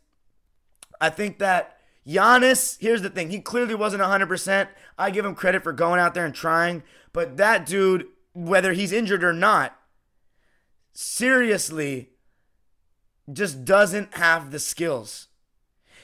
I 1.00 1.10
think 1.10 1.38
that 1.38 1.78
Giannis, 2.06 2.78
here's 2.80 3.02
the 3.02 3.10
thing, 3.10 3.30
he 3.30 3.40
clearly 3.40 3.74
wasn't 3.74 4.02
100%. 4.02 4.68
I 4.98 5.10
give 5.10 5.24
him 5.24 5.34
credit 5.34 5.62
for 5.62 5.72
going 5.72 6.00
out 6.00 6.14
there 6.14 6.24
and 6.24 6.34
trying, 6.34 6.82
but 7.12 7.36
that 7.36 7.66
dude, 7.66 8.06
whether 8.32 8.72
he's 8.72 8.92
injured 8.92 9.24
or 9.24 9.32
not, 9.32 9.79
seriously 10.92 12.10
just 13.32 13.64
doesn't 13.64 14.14
have 14.14 14.50
the 14.50 14.58
skills. 14.58 15.28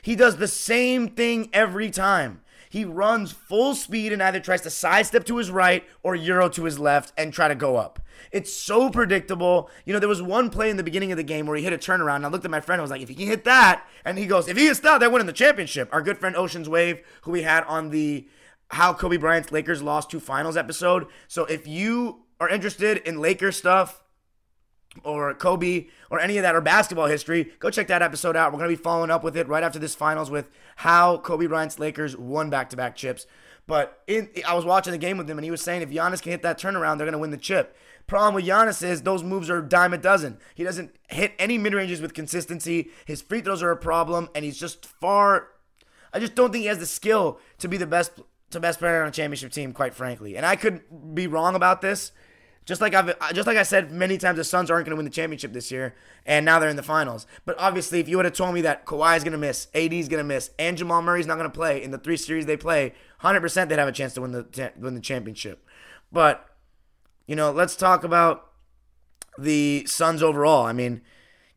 He 0.02 0.14
does 0.14 0.36
the 0.36 0.48
same 0.48 1.08
thing 1.08 1.50
every 1.52 1.90
time. 1.90 2.42
He 2.68 2.84
runs 2.84 3.32
full 3.32 3.74
speed 3.74 4.12
and 4.12 4.22
either 4.22 4.40
tries 4.40 4.60
to 4.62 4.70
sidestep 4.70 5.24
to 5.26 5.38
his 5.38 5.50
right 5.50 5.84
or 6.02 6.14
euro 6.14 6.48
to 6.50 6.64
his 6.64 6.78
left 6.78 7.12
and 7.16 7.32
try 7.32 7.48
to 7.48 7.54
go 7.54 7.76
up. 7.76 8.00
It's 8.32 8.52
so 8.52 8.90
predictable. 8.90 9.70
You 9.84 9.92
know, 9.92 9.98
there 9.98 10.08
was 10.08 10.22
one 10.22 10.50
play 10.50 10.68
in 10.68 10.76
the 10.76 10.82
beginning 10.82 11.10
of 11.12 11.16
the 11.16 11.22
game 11.22 11.46
where 11.46 11.56
he 11.56 11.64
hit 11.64 11.72
a 11.72 11.78
turnaround. 11.78 12.16
And 12.16 12.26
I 12.26 12.28
looked 12.28 12.44
at 12.44 12.50
my 12.50 12.60
friend 12.60 12.80
and 12.80 12.84
was 12.84 12.90
like, 12.90 13.02
if 13.02 13.08
he 13.08 13.14
can 13.14 13.26
hit 13.26 13.44
that, 13.44 13.86
and 14.04 14.18
he 14.18 14.26
goes, 14.26 14.48
if 14.48 14.56
he 14.56 14.66
hits 14.66 14.80
that, 14.80 14.98
they're 14.98 15.10
winning 15.10 15.26
the 15.26 15.32
championship. 15.32 15.88
Our 15.92 16.02
good 16.02 16.18
friend 16.18 16.36
Ocean's 16.36 16.68
Wave, 16.68 17.00
who 17.22 17.30
we 17.30 17.42
had 17.42 17.64
on 17.64 17.90
the 17.90 18.28
How 18.68 18.92
Kobe 18.92 19.16
Bryant's 19.16 19.52
Lakers 19.52 19.82
Lost 19.82 20.10
Two 20.10 20.20
Finals 20.20 20.56
episode. 20.56 21.06
So 21.28 21.44
if 21.46 21.66
you 21.66 22.24
are 22.40 22.48
interested 22.48 22.98
in 22.98 23.20
Lakers 23.20 23.56
stuff, 23.56 24.02
or 25.04 25.34
Kobe 25.34 25.86
or 26.10 26.20
any 26.20 26.38
of 26.38 26.42
that 26.42 26.54
or 26.54 26.60
basketball 26.60 27.06
history, 27.06 27.52
go 27.58 27.70
check 27.70 27.86
that 27.88 28.02
episode 28.02 28.36
out. 28.36 28.52
We're 28.52 28.58
going 28.58 28.70
to 28.70 28.76
be 28.76 28.82
following 28.82 29.10
up 29.10 29.24
with 29.24 29.36
it 29.36 29.48
right 29.48 29.62
after 29.62 29.78
this 29.78 29.94
finals 29.94 30.30
with 30.30 30.50
how 30.76 31.18
Kobe 31.18 31.46
Bryant's 31.46 31.78
Lakers 31.78 32.16
won 32.16 32.50
back 32.50 32.70
to 32.70 32.76
back 32.76 32.96
chips. 32.96 33.26
But 33.66 34.02
in, 34.06 34.30
I 34.46 34.54
was 34.54 34.64
watching 34.64 34.92
the 34.92 34.98
game 34.98 35.18
with 35.18 35.28
him 35.28 35.38
and 35.38 35.44
he 35.44 35.50
was 35.50 35.60
saying 35.60 35.82
if 35.82 35.90
Giannis 35.90 36.22
can 36.22 36.32
hit 36.32 36.42
that 36.42 36.58
turnaround, 36.58 36.98
they're 36.98 37.06
going 37.06 37.12
to 37.12 37.18
win 37.18 37.30
the 37.30 37.36
chip. 37.36 37.76
Problem 38.06 38.34
with 38.34 38.46
Giannis 38.46 38.82
is 38.84 39.02
those 39.02 39.24
moves 39.24 39.50
are 39.50 39.60
dime 39.60 39.92
a 39.92 39.98
dozen. 39.98 40.38
He 40.54 40.62
doesn't 40.62 40.94
hit 41.08 41.32
any 41.38 41.58
mid 41.58 41.74
ranges 41.74 42.00
with 42.00 42.14
consistency. 42.14 42.90
His 43.04 43.20
free 43.20 43.40
throws 43.40 43.62
are 43.62 43.72
a 43.72 43.76
problem, 43.76 44.28
and 44.34 44.44
he's 44.44 44.58
just 44.58 44.86
far. 44.86 45.48
I 46.12 46.20
just 46.20 46.36
don't 46.36 46.52
think 46.52 46.62
he 46.62 46.68
has 46.68 46.78
the 46.78 46.86
skill 46.86 47.40
to 47.58 47.68
be 47.68 47.76
the 47.76 47.86
best 47.86 48.12
to 48.50 48.60
best 48.60 48.78
player 48.78 49.02
on 49.02 49.08
a 49.08 49.12
championship 49.12 49.50
team, 49.50 49.72
quite 49.72 49.92
frankly. 49.92 50.36
And 50.36 50.46
I 50.46 50.54
could 50.54 50.82
be 51.14 51.26
wrong 51.26 51.56
about 51.56 51.80
this. 51.80 52.12
Just 52.66 52.80
like 52.80 52.94
I've 52.94 53.08
uh, 53.08 53.32
just 53.32 53.46
like 53.46 53.56
I 53.56 53.62
said 53.62 53.92
many 53.92 54.18
times, 54.18 54.36
the 54.36 54.44
Suns 54.44 54.72
aren't 54.72 54.86
going 54.86 54.90
to 54.90 54.96
win 54.96 55.04
the 55.04 55.10
championship 55.10 55.52
this 55.52 55.70
year, 55.70 55.94
and 56.26 56.44
now 56.44 56.58
they're 56.58 56.68
in 56.68 56.74
the 56.74 56.82
finals. 56.82 57.24
But 57.44 57.54
obviously, 57.60 58.00
if 58.00 58.08
you 58.08 58.16
would 58.16 58.24
have 58.24 58.34
told 58.34 58.54
me 58.54 58.60
that 58.62 58.84
Kawhi 58.84 59.16
is 59.16 59.22
going 59.22 59.32
to 59.32 59.38
miss, 59.38 59.68
AD 59.72 59.92
is 59.92 60.08
going 60.08 60.18
to 60.18 60.24
miss, 60.24 60.50
and 60.58 60.76
Jamal 60.76 61.00
Murray's 61.00 61.28
not 61.28 61.38
going 61.38 61.48
to 61.48 61.56
play 61.56 61.80
in 61.80 61.92
the 61.92 61.98
three 61.98 62.16
series 62.16 62.44
they 62.44 62.56
play, 62.56 62.92
hundred 63.18 63.40
percent 63.40 63.70
they'd 63.70 63.78
have 63.78 63.86
a 63.86 63.92
chance 63.92 64.14
to 64.14 64.20
win 64.20 64.32
the 64.32 64.72
win 64.76 64.94
the 64.94 65.00
championship. 65.00 65.64
But 66.10 66.44
you 67.28 67.36
know, 67.36 67.52
let's 67.52 67.76
talk 67.76 68.02
about 68.02 68.50
the 69.38 69.84
Suns 69.86 70.20
overall. 70.20 70.66
I 70.66 70.72
mean, 70.72 71.02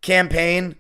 Cam 0.02 0.30
Payne 0.30 0.76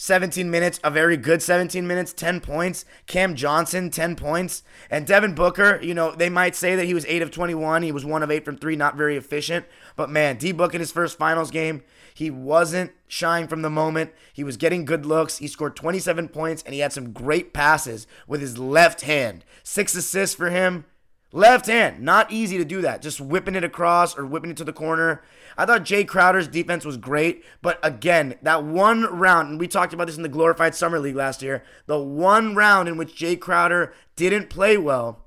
17 0.00 0.48
minutes, 0.48 0.78
a 0.84 0.92
very 0.92 1.16
good 1.16 1.42
17 1.42 1.84
minutes, 1.84 2.12
10 2.12 2.40
points. 2.40 2.84
Cam 3.08 3.34
Johnson, 3.34 3.90
10 3.90 4.14
points. 4.14 4.62
And 4.90 5.04
Devin 5.04 5.34
Booker, 5.34 5.80
you 5.82 5.92
know, 5.92 6.12
they 6.12 6.28
might 6.28 6.54
say 6.54 6.76
that 6.76 6.84
he 6.84 6.94
was 6.94 7.04
8 7.06 7.20
of 7.20 7.32
21. 7.32 7.82
He 7.82 7.90
was 7.90 8.04
1 8.04 8.22
of 8.22 8.30
8 8.30 8.44
from 8.44 8.56
3, 8.56 8.76
not 8.76 8.96
very 8.96 9.16
efficient. 9.16 9.66
But 9.96 10.08
man, 10.08 10.36
D 10.36 10.52
Book 10.52 10.72
in 10.72 10.80
his 10.80 10.92
first 10.92 11.18
finals 11.18 11.50
game, 11.50 11.82
he 12.14 12.30
wasn't 12.30 12.92
shying 13.08 13.48
from 13.48 13.62
the 13.62 13.70
moment. 13.70 14.12
He 14.32 14.44
was 14.44 14.56
getting 14.56 14.84
good 14.84 15.04
looks. 15.04 15.38
He 15.38 15.48
scored 15.48 15.74
27 15.74 16.28
points 16.28 16.62
and 16.62 16.74
he 16.74 16.80
had 16.80 16.92
some 16.92 17.12
great 17.12 17.52
passes 17.52 18.06
with 18.28 18.40
his 18.40 18.56
left 18.56 19.00
hand. 19.00 19.44
Six 19.64 19.96
assists 19.96 20.36
for 20.36 20.50
him. 20.50 20.84
Left 21.30 21.66
hand, 21.66 22.00
not 22.00 22.32
easy 22.32 22.56
to 22.56 22.64
do 22.64 22.80
that. 22.80 23.02
Just 23.02 23.20
whipping 23.20 23.54
it 23.54 23.64
across 23.64 24.16
or 24.16 24.24
whipping 24.24 24.50
it 24.50 24.56
to 24.56 24.64
the 24.64 24.72
corner. 24.72 25.22
I 25.58 25.66
thought 25.66 25.84
Jae 25.84 26.06
Crowder's 26.08 26.48
defense 26.48 26.86
was 26.86 26.96
great, 26.96 27.44
but 27.60 27.78
again, 27.82 28.36
that 28.42 28.64
one 28.64 29.04
round, 29.04 29.50
and 29.50 29.60
we 29.60 29.68
talked 29.68 29.92
about 29.92 30.06
this 30.06 30.16
in 30.16 30.22
the 30.22 30.28
glorified 30.28 30.74
summer 30.74 30.98
league 30.98 31.16
last 31.16 31.42
year, 31.42 31.64
the 31.86 31.98
one 31.98 32.54
round 32.54 32.88
in 32.88 32.96
which 32.96 33.14
Jae 33.14 33.38
Crowder 33.38 33.92
didn't 34.16 34.48
play 34.48 34.78
well 34.78 35.26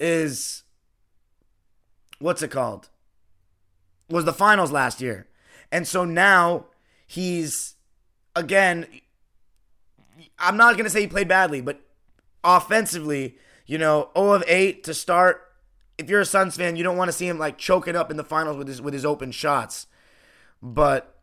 is 0.00 0.64
what's 2.18 2.42
it 2.42 2.50
called? 2.50 2.88
Was 4.08 4.24
the 4.24 4.32
finals 4.32 4.72
last 4.72 5.00
year. 5.00 5.28
And 5.70 5.86
so 5.86 6.04
now 6.04 6.66
he's 7.06 7.76
again 8.34 8.86
I'm 10.38 10.56
not 10.56 10.74
going 10.74 10.84
to 10.84 10.90
say 10.90 11.02
he 11.02 11.06
played 11.06 11.28
badly, 11.28 11.60
but 11.60 11.80
offensively, 12.42 13.36
you 13.72 13.78
know, 13.78 14.10
0 14.14 14.34
of 14.34 14.44
8 14.46 14.84
to 14.84 14.92
start. 14.92 15.50
If 15.96 16.10
you're 16.10 16.20
a 16.20 16.26
Suns 16.26 16.56
fan, 16.56 16.76
you 16.76 16.84
don't 16.84 16.98
want 16.98 17.08
to 17.08 17.12
see 17.12 17.26
him 17.26 17.38
like 17.38 17.56
choking 17.56 17.96
up 17.96 18.10
in 18.10 18.18
the 18.18 18.22
finals 18.22 18.58
with 18.58 18.68
his 18.68 18.82
with 18.82 18.92
his 18.92 19.06
open 19.06 19.32
shots. 19.32 19.86
But 20.60 21.18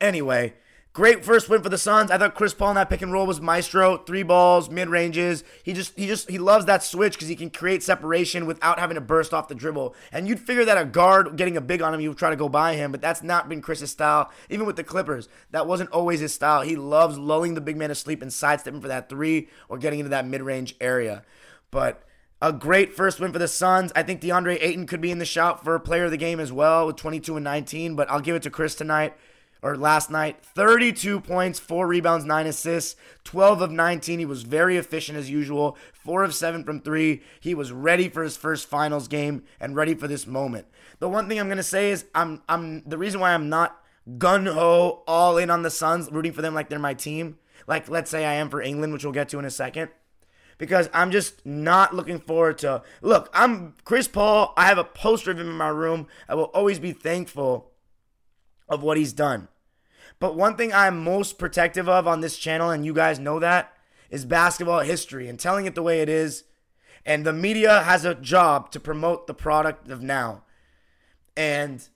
anyway, 0.00 0.54
Great 0.94 1.24
first 1.24 1.48
win 1.48 1.60
for 1.60 1.68
the 1.68 1.76
Suns. 1.76 2.12
I 2.12 2.18
thought 2.18 2.36
Chris 2.36 2.54
Paul 2.54 2.70
in 2.70 2.74
that 2.76 2.88
pick 2.88 3.02
and 3.02 3.12
roll 3.12 3.26
was 3.26 3.40
maestro. 3.40 3.96
Three 3.96 4.22
balls, 4.22 4.70
mid 4.70 4.88
ranges. 4.88 5.42
He 5.64 5.72
just 5.72 5.92
he 5.98 6.06
just 6.06 6.30
he 6.30 6.38
loves 6.38 6.66
that 6.66 6.84
switch 6.84 7.14
because 7.14 7.26
he 7.26 7.34
can 7.34 7.50
create 7.50 7.82
separation 7.82 8.46
without 8.46 8.78
having 8.78 8.94
to 8.94 9.00
burst 9.00 9.34
off 9.34 9.48
the 9.48 9.56
dribble. 9.56 9.96
And 10.12 10.28
you'd 10.28 10.38
figure 10.38 10.64
that 10.64 10.78
a 10.78 10.84
guard 10.84 11.36
getting 11.36 11.56
a 11.56 11.60
big 11.60 11.82
on 11.82 11.92
him, 11.92 12.00
you 12.00 12.10
would 12.10 12.18
try 12.18 12.30
to 12.30 12.36
go 12.36 12.48
by 12.48 12.76
him, 12.76 12.92
but 12.92 13.00
that's 13.00 13.24
not 13.24 13.48
been 13.48 13.60
Chris's 13.60 13.90
style. 13.90 14.30
Even 14.48 14.66
with 14.66 14.76
the 14.76 14.84
Clippers, 14.84 15.28
that 15.50 15.66
wasn't 15.66 15.90
always 15.90 16.20
his 16.20 16.32
style. 16.32 16.62
He 16.62 16.76
loves 16.76 17.18
lulling 17.18 17.54
the 17.54 17.60
big 17.60 17.76
man 17.76 17.88
to 17.88 17.96
sleep 17.96 18.22
and 18.22 18.32
sidestepping 18.32 18.80
for 18.80 18.86
that 18.86 19.08
three 19.08 19.48
or 19.68 19.78
getting 19.78 19.98
into 19.98 20.10
that 20.10 20.28
mid 20.28 20.42
range 20.42 20.76
area. 20.80 21.24
But 21.72 22.04
a 22.40 22.52
great 22.52 22.94
first 22.94 23.18
win 23.18 23.32
for 23.32 23.40
the 23.40 23.48
Suns. 23.48 23.90
I 23.96 24.04
think 24.04 24.20
DeAndre 24.20 24.58
Ayton 24.60 24.86
could 24.86 25.00
be 25.00 25.10
in 25.10 25.18
the 25.18 25.24
shot 25.24 25.64
for 25.64 25.76
player 25.80 26.04
of 26.04 26.12
the 26.12 26.16
game 26.16 26.38
as 26.38 26.52
well 26.52 26.86
with 26.86 26.94
22 26.94 27.34
and 27.34 27.42
19, 27.42 27.96
but 27.96 28.08
I'll 28.08 28.20
give 28.20 28.36
it 28.36 28.42
to 28.44 28.50
Chris 28.50 28.76
tonight 28.76 29.16
or 29.64 29.78
last 29.78 30.10
night 30.10 30.44
32 30.44 31.20
points, 31.20 31.58
4 31.58 31.86
rebounds, 31.86 32.26
9 32.26 32.46
assists, 32.46 32.96
12 33.24 33.62
of 33.62 33.70
19. 33.70 34.18
He 34.18 34.26
was 34.26 34.42
very 34.42 34.76
efficient 34.76 35.16
as 35.16 35.30
usual, 35.30 35.78
4 35.94 36.22
of 36.22 36.34
7 36.34 36.64
from 36.64 36.82
3. 36.82 37.22
He 37.40 37.54
was 37.54 37.72
ready 37.72 38.10
for 38.10 38.22
his 38.22 38.36
first 38.36 38.68
finals 38.68 39.08
game 39.08 39.42
and 39.58 39.74
ready 39.74 39.94
for 39.94 40.06
this 40.06 40.26
moment. 40.26 40.66
The 40.98 41.08
one 41.08 41.28
thing 41.28 41.40
I'm 41.40 41.46
going 41.46 41.56
to 41.56 41.62
say 41.62 41.90
is 41.90 42.04
I'm 42.14 42.42
I'm 42.46 42.82
the 42.84 42.98
reason 42.98 43.20
why 43.20 43.32
I'm 43.32 43.48
not 43.48 43.80
gun 44.18 44.44
ho 44.44 45.02
all 45.06 45.38
in 45.38 45.48
on 45.48 45.62
the 45.62 45.70
Suns, 45.70 46.12
rooting 46.12 46.32
for 46.32 46.42
them 46.42 46.54
like 46.54 46.68
they're 46.68 46.78
my 46.78 46.94
team. 46.94 47.38
Like 47.66 47.88
let's 47.88 48.10
say 48.10 48.26
I 48.26 48.34
am 48.34 48.50
for 48.50 48.60
England, 48.60 48.92
which 48.92 49.02
we'll 49.02 49.14
get 49.14 49.30
to 49.30 49.38
in 49.38 49.46
a 49.46 49.50
second. 49.50 49.88
Because 50.58 50.90
I'm 50.92 51.10
just 51.10 51.44
not 51.46 51.94
looking 51.94 52.20
forward 52.20 52.58
to 52.58 52.82
look, 53.00 53.30
I'm 53.32 53.76
Chris 53.84 54.08
Paul. 54.08 54.52
I 54.58 54.66
have 54.66 54.78
a 54.78 54.84
poster 54.84 55.30
of 55.30 55.40
him 55.40 55.48
in 55.48 55.56
my 55.56 55.68
room. 55.68 56.06
I 56.28 56.34
will 56.34 56.44
always 56.44 56.78
be 56.78 56.92
thankful 56.92 57.72
of 58.68 58.82
what 58.82 58.98
he's 58.98 59.14
done. 59.14 59.48
But 60.20 60.36
one 60.36 60.56
thing 60.56 60.72
I'm 60.72 61.02
most 61.02 61.38
protective 61.38 61.88
of 61.88 62.06
on 62.06 62.20
this 62.20 62.38
channel, 62.38 62.70
and 62.70 62.84
you 62.84 62.94
guys 62.94 63.18
know 63.18 63.38
that, 63.40 63.72
is 64.10 64.24
basketball 64.24 64.80
history 64.80 65.28
and 65.28 65.38
telling 65.38 65.66
it 65.66 65.74
the 65.74 65.82
way 65.82 66.00
it 66.00 66.08
is. 66.08 66.44
And 67.06 67.26
the 67.26 67.32
media 67.32 67.82
has 67.82 68.04
a 68.04 68.14
job 68.14 68.70
to 68.70 68.80
promote 68.80 69.26
the 69.26 69.34
product 69.34 69.90
of 69.90 70.02
now. 70.02 70.44
And 71.36 71.86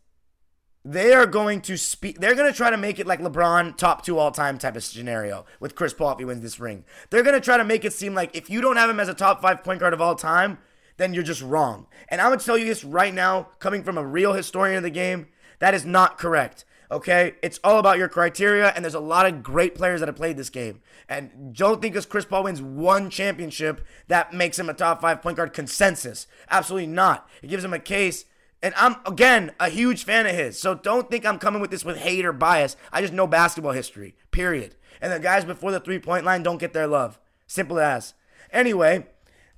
they 0.84 1.12
are 1.12 1.26
going 1.26 1.60
to 1.62 1.76
speak, 1.76 2.18
they're 2.18 2.34
going 2.34 2.50
to 2.50 2.56
try 2.56 2.70
to 2.70 2.76
make 2.76 2.98
it 2.98 3.06
like 3.06 3.20
LeBron 3.20 3.76
top 3.76 4.04
two 4.04 4.18
all 4.18 4.30
time 4.30 4.58
type 4.58 4.76
of 4.76 4.84
scenario 4.84 5.44
with 5.60 5.74
Chris 5.74 5.94
Paul 5.94 6.12
if 6.12 6.18
he 6.18 6.24
wins 6.24 6.42
this 6.42 6.60
ring. 6.60 6.84
They're 7.10 7.22
going 7.22 7.34
to 7.34 7.44
try 7.44 7.56
to 7.56 7.64
make 7.64 7.84
it 7.84 7.92
seem 7.92 8.14
like 8.14 8.34
if 8.34 8.48
you 8.48 8.60
don't 8.60 8.76
have 8.76 8.90
him 8.90 9.00
as 9.00 9.08
a 9.08 9.14
top 9.14 9.42
five 9.42 9.62
point 9.62 9.80
guard 9.80 9.92
of 9.92 10.00
all 10.00 10.14
time, 10.14 10.58
then 10.96 11.14
you're 11.14 11.22
just 11.22 11.42
wrong. 11.42 11.86
And 12.08 12.20
I'm 12.20 12.28
going 12.28 12.38
to 12.38 12.44
tell 12.44 12.58
you 12.58 12.64
this 12.64 12.84
right 12.84 13.14
now, 13.14 13.48
coming 13.58 13.82
from 13.82 13.98
a 13.98 14.06
real 14.06 14.32
historian 14.32 14.78
of 14.78 14.82
the 14.82 14.90
game, 14.90 15.28
that 15.58 15.74
is 15.74 15.84
not 15.84 16.18
correct. 16.18 16.64
Okay, 16.90 17.34
it's 17.42 17.60
all 17.62 17.78
about 17.78 17.98
your 17.98 18.08
criteria, 18.08 18.68
and 18.68 18.82
there's 18.82 18.94
a 18.94 19.00
lot 19.00 19.26
of 19.26 19.42
great 19.42 19.74
players 19.74 20.00
that 20.00 20.08
have 20.08 20.16
played 20.16 20.38
this 20.38 20.48
game. 20.48 20.80
And 21.06 21.54
don't 21.54 21.82
think 21.82 21.92
because 21.92 22.06
Chris 22.06 22.24
Paul 22.24 22.44
wins 22.44 22.62
one 22.62 23.10
championship 23.10 23.86
that 24.06 24.32
makes 24.32 24.58
him 24.58 24.70
a 24.70 24.74
top 24.74 25.02
five 25.02 25.20
point 25.20 25.36
guard 25.36 25.52
consensus. 25.52 26.26
Absolutely 26.50 26.86
not. 26.86 27.28
It 27.42 27.48
gives 27.48 27.64
him 27.64 27.74
a 27.74 27.78
case. 27.78 28.24
And 28.62 28.74
I'm 28.76 28.96
again 29.06 29.52
a 29.60 29.68
huge 29.68 30.04
fan 30.04 30.26
of 30.26 30.34
his, 30.34 30.58
so 30.58 30.74
don't 30.74 31.10
think 31.10 31.24
I'm 31.24 31.38
coming 31.38 31.60
with 31.60 31.70
this 31.70 31.84
with 31.84 31.98
hate 31.98 32.24
or 32.24 32.32
bias. 32.32 32.76
I 32.92 33.02
just 33.02 33.12
know 33.12 33.26
basketball 33.26 33.72
history. 33.72 34.16
Period. 34.30 34.74
And 35.00 35.12
the 35.12 35.20
guys 35.20 35.44
before 35.44 35.70
the 35.70 35.80
three 35.80 35.98
point 35.98 36.24
line 36.24 36.42
don't 36.42 36.58
get 36.58 36.72
their 36.72 36.86
love. 36.86 37.20
Simple 37.46 37.78
as. 37.78 38.14
Anyway, 38.50 39.06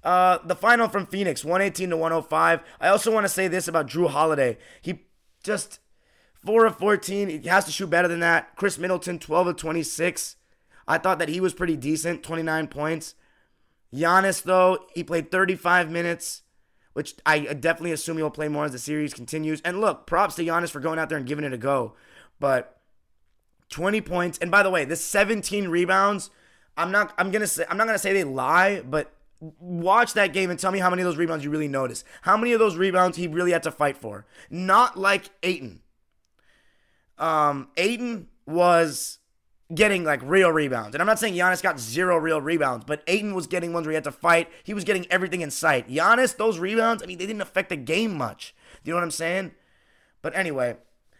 uh, 0.02 0.38
the 0.44 0.56
final 0.56 0.88
from 0.88 1.06
Phoenix, 1.06 1.44
118 1.44 1.90
to 1.90 1.96
105. 1.96 2.60
I 2.80 2.88
also 2.88 3.12
want 3.12 3.24
to 3.24 3.28
say 3.28 3.48
this 3.48 3.68
about 3.68 3.86
Jrue 3.86 4.10
Holiday. 4.10 4.58
He 4.82 5.06
just 5.42 5.78
4 6.44 6.66
of 6.66 6.78
14. 6.78 7.42
He 7.42 7.48
has 7.48 7.64
to 7.66 7.72
shoot 7.72 7.90
better 7.90 8.08
than 8.08 8.20
that. 8.20 8.56
Khris 8.56 8.78
Middleton, 8.78 9.18
12 9.18 9.46
of 9.48 9.56
26. 9.56 10.36
I 10.88 10.98
thought 10.98 11.18
that 11.18 11.28
he 11.28 11.40
was 11.40 11.54
pretty 11.54 11.76
decent, 11.76 12.22
29 12.22 12.66
points. 12.68 13.14
Giannis, 13.94 14.42
though, 14.42 14.86
he 14.94 15.04
played 15.04 15.30
35 15.30 15.90
minutes, 15.90 16.42
which 16.92 17.14
I 17.26 17.40
definitely 17.40 17.92
assume 17.92 18.16
he'll 18.16 18.30
play 18.30 18.48
more 18.48 18.64
as 18.64 18.72
the 18.72 18.78
series 18.78 19.14
continues. 19.14 19.60
And 19.62 19.80
look, 19.80 20.06
props 20.06 20.36
to 20.36 20.44
Giannis 20.44 20.70
for 20.70 20.80
going 20.80 20.98
out 20.98 21.08
there 21.08 21.18
and 21.18 21.26
giving 21.26 21.44
it 21.44 21.52
a 21.52 21.58
go. 21.58 21.94
But 22.38 22.80
20 23.70 24.00
points. 24.00 24.38
And 24.38 24.50
by 24.50 24.62
the 24.62 24.70
way, 24.70 24.84
this 24.84 25.02
17 25.04 25.68
rebounds, 25.68 26.30
I'm 26.76 26.90
not 26.90 27.14
I'm 27.18 27.30
gonna 27.30 27.46
say 27.46 27.64
I'm 27.68 27.76
not 27.76 27.86
gonna 27.86 27.98
say 27.98 28.12
they 28.12 28.24
lie, 28.24 28.80
but 28.80 29.12
watch 29.40 30.12
that 30.14 30.32
game 30.32 30.50
and 30.50 30.58
tell 30.58 30.72
me 30.72 30.78
how 30.78 30.90
many 30.90 31.02
of 31.02 31.06
those 31.06 31.16
rebounds 31.16 31.44
you 31.44 31.50
really 31.50 31.68
notice. 31.68 32.04
How 32.22 32.36
many 32.36 32.52
of 32.52 32.58
those 32.58 32.76
rebounds 32.76 33.16
he 33.16 33.26
really 33.26 33.52
had 33.52 33.62
to 33.64 33.70
fight 33.70 33.96
for. 33.96 34.26
Not 34.50 34.98
like 34.98 35.30
Ayton 35.42 35.80
um, 37.20 37.68
Ayton 37.76 38.28
was 38.46 39.18
getting 39.72 40.02
like 40.02 40.20
real 40.24 40.50
rebounds. 40.50 40.94
And 40.94 41.00
I'm 41.00 41.06
not 41.06 41.18
saying 41.18 41.34
Giannis 41.34 41.62
got 41.62 41.78
zero 41.78 42.16
real 42.16 42.40
rebounds, 42.40 42.84
but 42.84 43.02
Ayton 43.06 43.34
was 43.34 43.46
getting 43.46 43.72
ones 43.72 43.86
where 43.86 43.92
he 43.92 43.96
had 43.96 44.04
to 44.04 44.12
fight. 44.12 44.48
He 44.64 44.74
was 44.74 44.84
getting 44.84 45.06
everything 45.10 45.42
in 45.42 45.50
sight. 45.50 45.88
Giannis, 45.88 46.36
those 46.36 46.58
rebounds, 46.58 47.02
I 47.02 47.06
mean, 47.06 47.18
they 47.18 47.26
didn't 47.26 47.42
affect 47.42 47.68
the 47.68 47.76
game 47.76 48.16
much. 48.16 48.54
Do 48.82 48.88
you 48.88 48.94
know 48.94 48.98
what 48.98 49.04
I'm 49.04 49.12
saying? 49.12 49.52
But 50.22 50.34
anyway, 50.34 50.76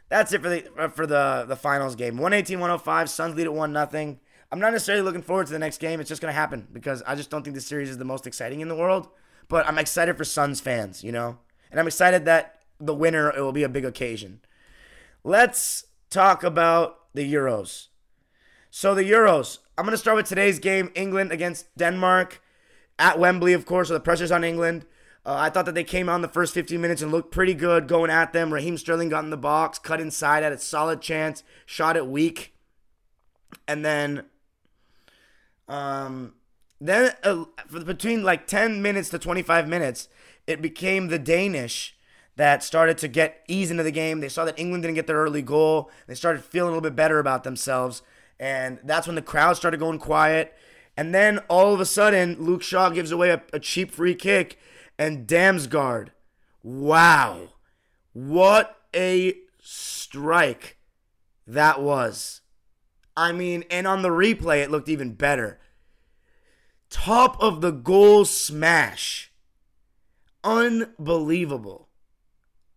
that's 0.09 0.33
it 0.33 0.42
for 0.42 0.49
the 0.49 0.90
for 0.95 1.07
the 1.07 1.45
the 1.47 1.57
finals 1.57 1.95
game. 1.95 2.16
118-105, 2.19 3.09
Suns 3.09 3.37
lead 3.37 3.47
at 3.47 3.54
1 3.54 3.73
nothing. 3.73 4.21
I'm 4.52 4.59
not 4.59 4.73
necessarily 4.73 5.04
looking 5.04 5.23
forward 5.23 5.47
to 5.47 5.52
the 5.52 5.61
next 5.61 5.78
game. 5.78 6.00
It's 6.00 6.09
just 6.09 6.21
going 6.21 6.33
to 6.33 6.38
happen 6.38 6.66
because 6.73 7.02
I 7.07 7.14
just 7.14 7.30
don't 7.30 7.45
think 7.45 7.54
this 7.54 7.69
series 7.69 7.88
is 7.88 7.99
the 7.99 8.04
most 8.04 8.26
exciting 8.26 8.61
in 8.61 8.69
the 8.69 8.75
world, 8.75 9.09
but 9.49 9.66
I'm 9.66 9.78
excited 9.78 10.16
for 10.16 10.25
Suns 10.25 10.61
fans, 10.61 11.04
you 11.04 11.12
know? 11.12 11.38
And 11.71 11.78
I'm 11.78 11.87
excited 11.87 12.25
that 12.25 12.59
the 12.80 12.95
winner 12.95 13.30
it 13.30 13.40
will 13.40 13.52
be 13.52 13.62
a 13.62 13.69
big 13.69 13.85
occasion. 13.85 14.40
Let's 15.23 15.85
talk 16.11 16.43
about 16.43 16.99
the 17.14 17.33
Euros. 17.33 17.88
So, 18.71 18.95
the 18.95 19.02
Euros, 19.02 19.59
I'm 19.79 19.85
going 19.85 19.93
to 19.93 19.99
start 19.99 20.17
with 20.17 20.29
today's 20.29 20.59
game 20.59 20.90
England 20.95 21.33
against 21.33 21.75
Denmark 21.76 22.43
at 22.99 23.19
Wembley, 23.19 23.52
of 23.52 23.64
course, 23.64 23.88
so 23.88 23.95
the 23.95 24.00
pressure's 24.00 24.31
on 24.31 24.45
England. 24.45 24.85
Uh, 25.25 25.37
I 25.38 25.50
thought 25.50 25.67
that 25.67 25.75
they 25.75 25.85
came 25.85 26.09
on 26.09 26.23
the 26.23 26.29
first 26.29 26.55
15 26.55 26.81
minutes 26.81 27.02
and 27.02 27.11
looked 27.11 27.31
pretty 27.31 27.55
good 27.55 27.88
going 27.88 28.11
at 28.11 28.33
them. 28.33 28.52
Raheem 28.52 28.76
Sterling 28.76 29.09
got 29.09 29.25
in 29.25 29.31
the 29.31 29.37
box, 29.37 29.79
cut 29.79 30.00
inside, 30.00 30.43
had 30.43 30.52
a 30.52 30.59
solid 30.59 31.00
chance, 31.00 31.43
shot 31.67 31.97
it 31.97 32.07
weak. 32.07 32.55
And 33.67 33.85
then, 33.85 34.25
um, 35.69 36.35
then 36.81 37.12
uh, 37.23 37.45
between 37.85 38.23
like 38.23 38.47
10 38.47 38.81
minutes 38.81 39.11
to 39.11 39.19
25 39.19 39.69
minutes, 39.69 40.09
it 40.47 40.62
became 40.62 41.09
the 41.09 41.19
Danish 41.19 41.97
that 42.40 42.64
started 42.64 42.97
to 42.97 43.06
get 43.06 43.44
ease 43.49 43.70
into 43.70 43.82
the 43.82 43.90
game. 43.90 44.20
They 44.20 44.30
saw 44.30 44.47
that 44.47 44.59
England 44.59 44.82
didn't 44.82 44.94
get 44.94 45.06
their 45.06 45.18
early 45.18 45.42
goal. 45.42 45.90
They 46.06 46.14
started 46.14 46.42
feeling 46.42 46.70
a 46.70 46.73
little 46.73 46.88
bit 46.88 46.97
better 46.97 47.18
about 47.18 47.44
themselves. 47.44 48.00
And 48.38 48.78
that's 48.82 49.06
when 49.06 49.14
the 49.14 49.20
crowd 49.20 49.59
started 49.59 49.78
going 49.78 49.99
quiet. 49.99 50.54
And 50.97 51.14
then 51.14 51.40
all 51.49 51.75
of 51.75 51.80
a 51.80 51.85
sudden, 51.85 52.37
Luke 52.40 52.62
Shaw 52.62 52.88
gives 52.88 53.12
away 53.12 53.28
a, 53.28 53.42
a 53.52 53.61
cheap 53.61 53.90
free 53.90 54.14
kick. 54.14 54.59
And 54.99 55.26
Damsgaard, 55.26 56.09
wow, 56.62 57.50
what 58.14 58.78
a 58.97 59.35
strike 59.61 60.78
that 61.47 61.82
was. 61.82 62.40
I 63.18 63.32
mean, 63.32 63.64
and 63.70 63.87
on 63.87 64.00
the 64.00 64.09
replay, 64.09 64.62
it 64.62 64.70
looked 64.70 64.88
even 64.88 65.12
better. 65.12 65.61
Top 66.88 67.37
of 67.38 67.61
the 67.61 67.70
goal 67.70 68.25
smash. 68.25 69.30
Unbelievable 70.42 71.89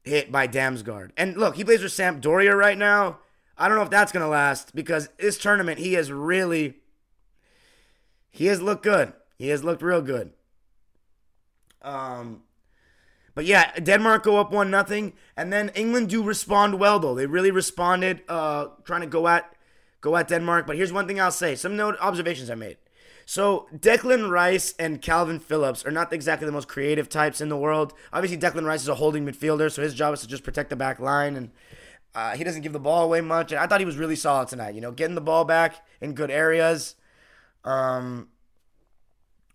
hit 0.04 0.32
by 0.32 0.48
Damsgaard. 0.48 1.12
And 1.18 1.38
look, 1.38 1.56
he 1.56 1.64
plays 1.64 1.82
for 1.82 1.88
Sampdoria 1.88 2.56
right 2.56 2.78
now. 2.78 3.20
I 3.58 3.68
don't 3.68 3.78
know 3.78 3.84
if 3.84 3.90
that's 3.90 4.12
going 4.12 4.24
to 4.24 4.30
last 4.30 4.76
because 4.76 5.10
this 5.18 5.38
tournament, 5.38 5.80
he 5.80 5.94
has 5.94 6.12
really, 6.12 6.76
he 8.32 8.48
has 8.48 8.62
looked 8.62 8.84
good. 8.84 9.14
He 9.38 9.50
has 9.50 9.64
looked 9.64 9.82
real 9.82 10.02
good. 10.02 10.32
Um, 11.82 12.44
but 13.36 13.46
yeah, 13.46 13.72
Denmark 13.80 14.24
go 14.24 14.38
up 14.38 14.52
one 14.52 14.70
nothing, 14.70 15.14
and 15.36 15.52
then 15.52 15.70
England 15.70 16.10
do 16.10 16.24
respond 16.24 16.80
well 16.80 17.00
though. 17.00 17.16
They 17.16 17.26
really 17.26 17.52
responded, 17.52 18.22
uh, 18.30 18.68
trying 18.84 19.02
to 19.02 19.08
go 19.08 19.28
at 19.28 19.54
go 20.02 20.16
at 20.16 20.28
Denmark. 20.28 20.68
But 20.68 20.78
here's 20.78 20.94
one 20.94 21.08
thing 21.08 21.20
I'll 21.20 21.32
say: 21.32 21.56
some 21.56 21.76
note 21.76 21.98
observations 22.00 22.50
I 22.50 22.56
made. 22.56 22.78
So 23.26 23.68
Declan 23.76 24.30
Rice 24.30 24.74
and 24.78 25.02
Kalvin 25.02 25.42
Phillips 25.42 25.86
are 25.86 25.92
not 25.92 26.12
exactly 26.12 26.46
the 26.46 26.52
most 26.52 26.68
creative 26.68 27.10
types 27.10 27.42
in 27.42 27.50
the 27.50 27.58
world. 27.58 27.94
Obviously, 28.12 28.38
Declan 28.38 28.66
Rice 28.66 28.82
is 28.82 28.90
a 28.90 28.96
holding 28.96 29.26
midfielder, 29.26 29.72
so 29.72 29.82
his 29.82 29.94
job 29.94 30.14
is 30.14 30.22
to 30.22 30.28
just 30.28 30.44
protect 30.44 30.70
the 30.70 30.76
back 30.76 31.00
line, 31.00 31.36
and 31.36 31.52
uh, 32.16 32.36
he 32.36 32.44
doesn't 32.44 32.62
give 32.62 32.74
the 32.74 32.80
ball 32.80 33.04
away 33.04 33.22
much. 33.22 33.52
And 33.52 33.60
I 33.60 33.68
thought 33.68 33.80
he 33.80 33.86
was 33.86 33.98
really 33.98 34.16
solid 34.16 34.48
tonight. 34.48 34.76
You 34.76 34.82
know, 34.82 34.92
getting 34.92 35.16
the 35.16 35.22
ball 35.22 35.46
back 35.46 35.86
in 36.02 36.14
good 36.14 36.32
areas, 36.32 36.96
um, 37.64 38.30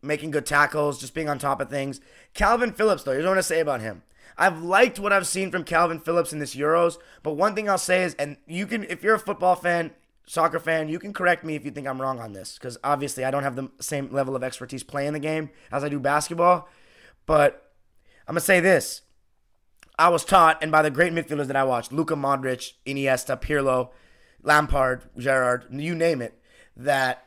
making 0.02 0.30
good 0.30 0.46
tackles, 0.46 0.98
just 0.98 1.14
being 1.14 1.28
on 1.28 1.38
top 1.38 1.60
of 1.60 1.70
things. 1.70 2.00
Kalvin 2.34 2.74
Phillips, 2.74 3.02
though, 3.02 3.12
here's 3.12 3.24
what 3.24 3.30
I 3.30 3.34
want 3.34 3.38
to 3.40 3.42
say 3.42 3.60
about 3.60 3.80
him. 3.80 4.02
I've 4.36 4.62
liked 4.62 5.00
what 5.00 5.12
I've 5.12 5.26
seen 5.26 5.50
from 5.50 5.64
Kalvin 5.64 6.02
Phillips 6.02 6.32
in 6.32 6.38
this 6.38 6.54
Euros, 6.54 6.96
but 7.24 7.34
one 7.34 7.56
thing 7.56 7.68
I'll 7.68 7.76
say 7.76 8.04
is, 8.04 8.14
and 8.14 8.36
you 8.46 8.66
can, 8.66 8.84
if 8.84 9.02
you're 9.02 9.16
a 9.16 9.20
football 9.20 9.56
fan, 9.56 9.90
soccer 10.28 10.60
fan, 10.60 10.88
you 10.88 10.98
can 10.98 11.12
correct 11.12 11.42
me 11.42 11.56
if 11.56 11.64
you 11.64 11.70
think 11.70 11.86
I'm 11.86 12.00
wrong 12.00 12.20
on 12.20 12.34
this, 12.34 12.54
because 12.54 12.76
obviously 12.84 13.24
I 13.24 13.30
don't 13.30 13.42
have 13.42 13.56
the 13.56 13.70
same 13.80 14.12
level 14.12 14.36
of 14.36 14.44
expertise 14.44 14.82
playing 14.84 15.14
the 15.14 15.18
game 15.18 15.50
as 15.72 15.82
I 15.82 15.88
do 15.88 15.98
basketball. 15.98 16.68
But 17.26 17.72
I'm 18.26 18.34
gonna 18.34 18.40
say 18.40 18.60
this: 18.60 19.02
I 19.98 20.10
was 20.10 20.24
taught, 20.24 20.62
and 20.62 20.70
by 20.70 20.82
the 20.82 20.90
great 20.90 21.12
midfielders 21.12 21.46
that 21.46 21.56
I 21.56 21.64
watched, 21.64 21.92
Luka 21.92 22.14
Modric, 22.14 22.74
Iniesta, 22.86 23.40
Pirlo, 23.40 23.90
Lampard, 24.42 25.02
Gerrard, 25.16 25.66
you 25.70 25.94
name 25.94 26.22
it, 26.22 26.40
that 26.76 27.24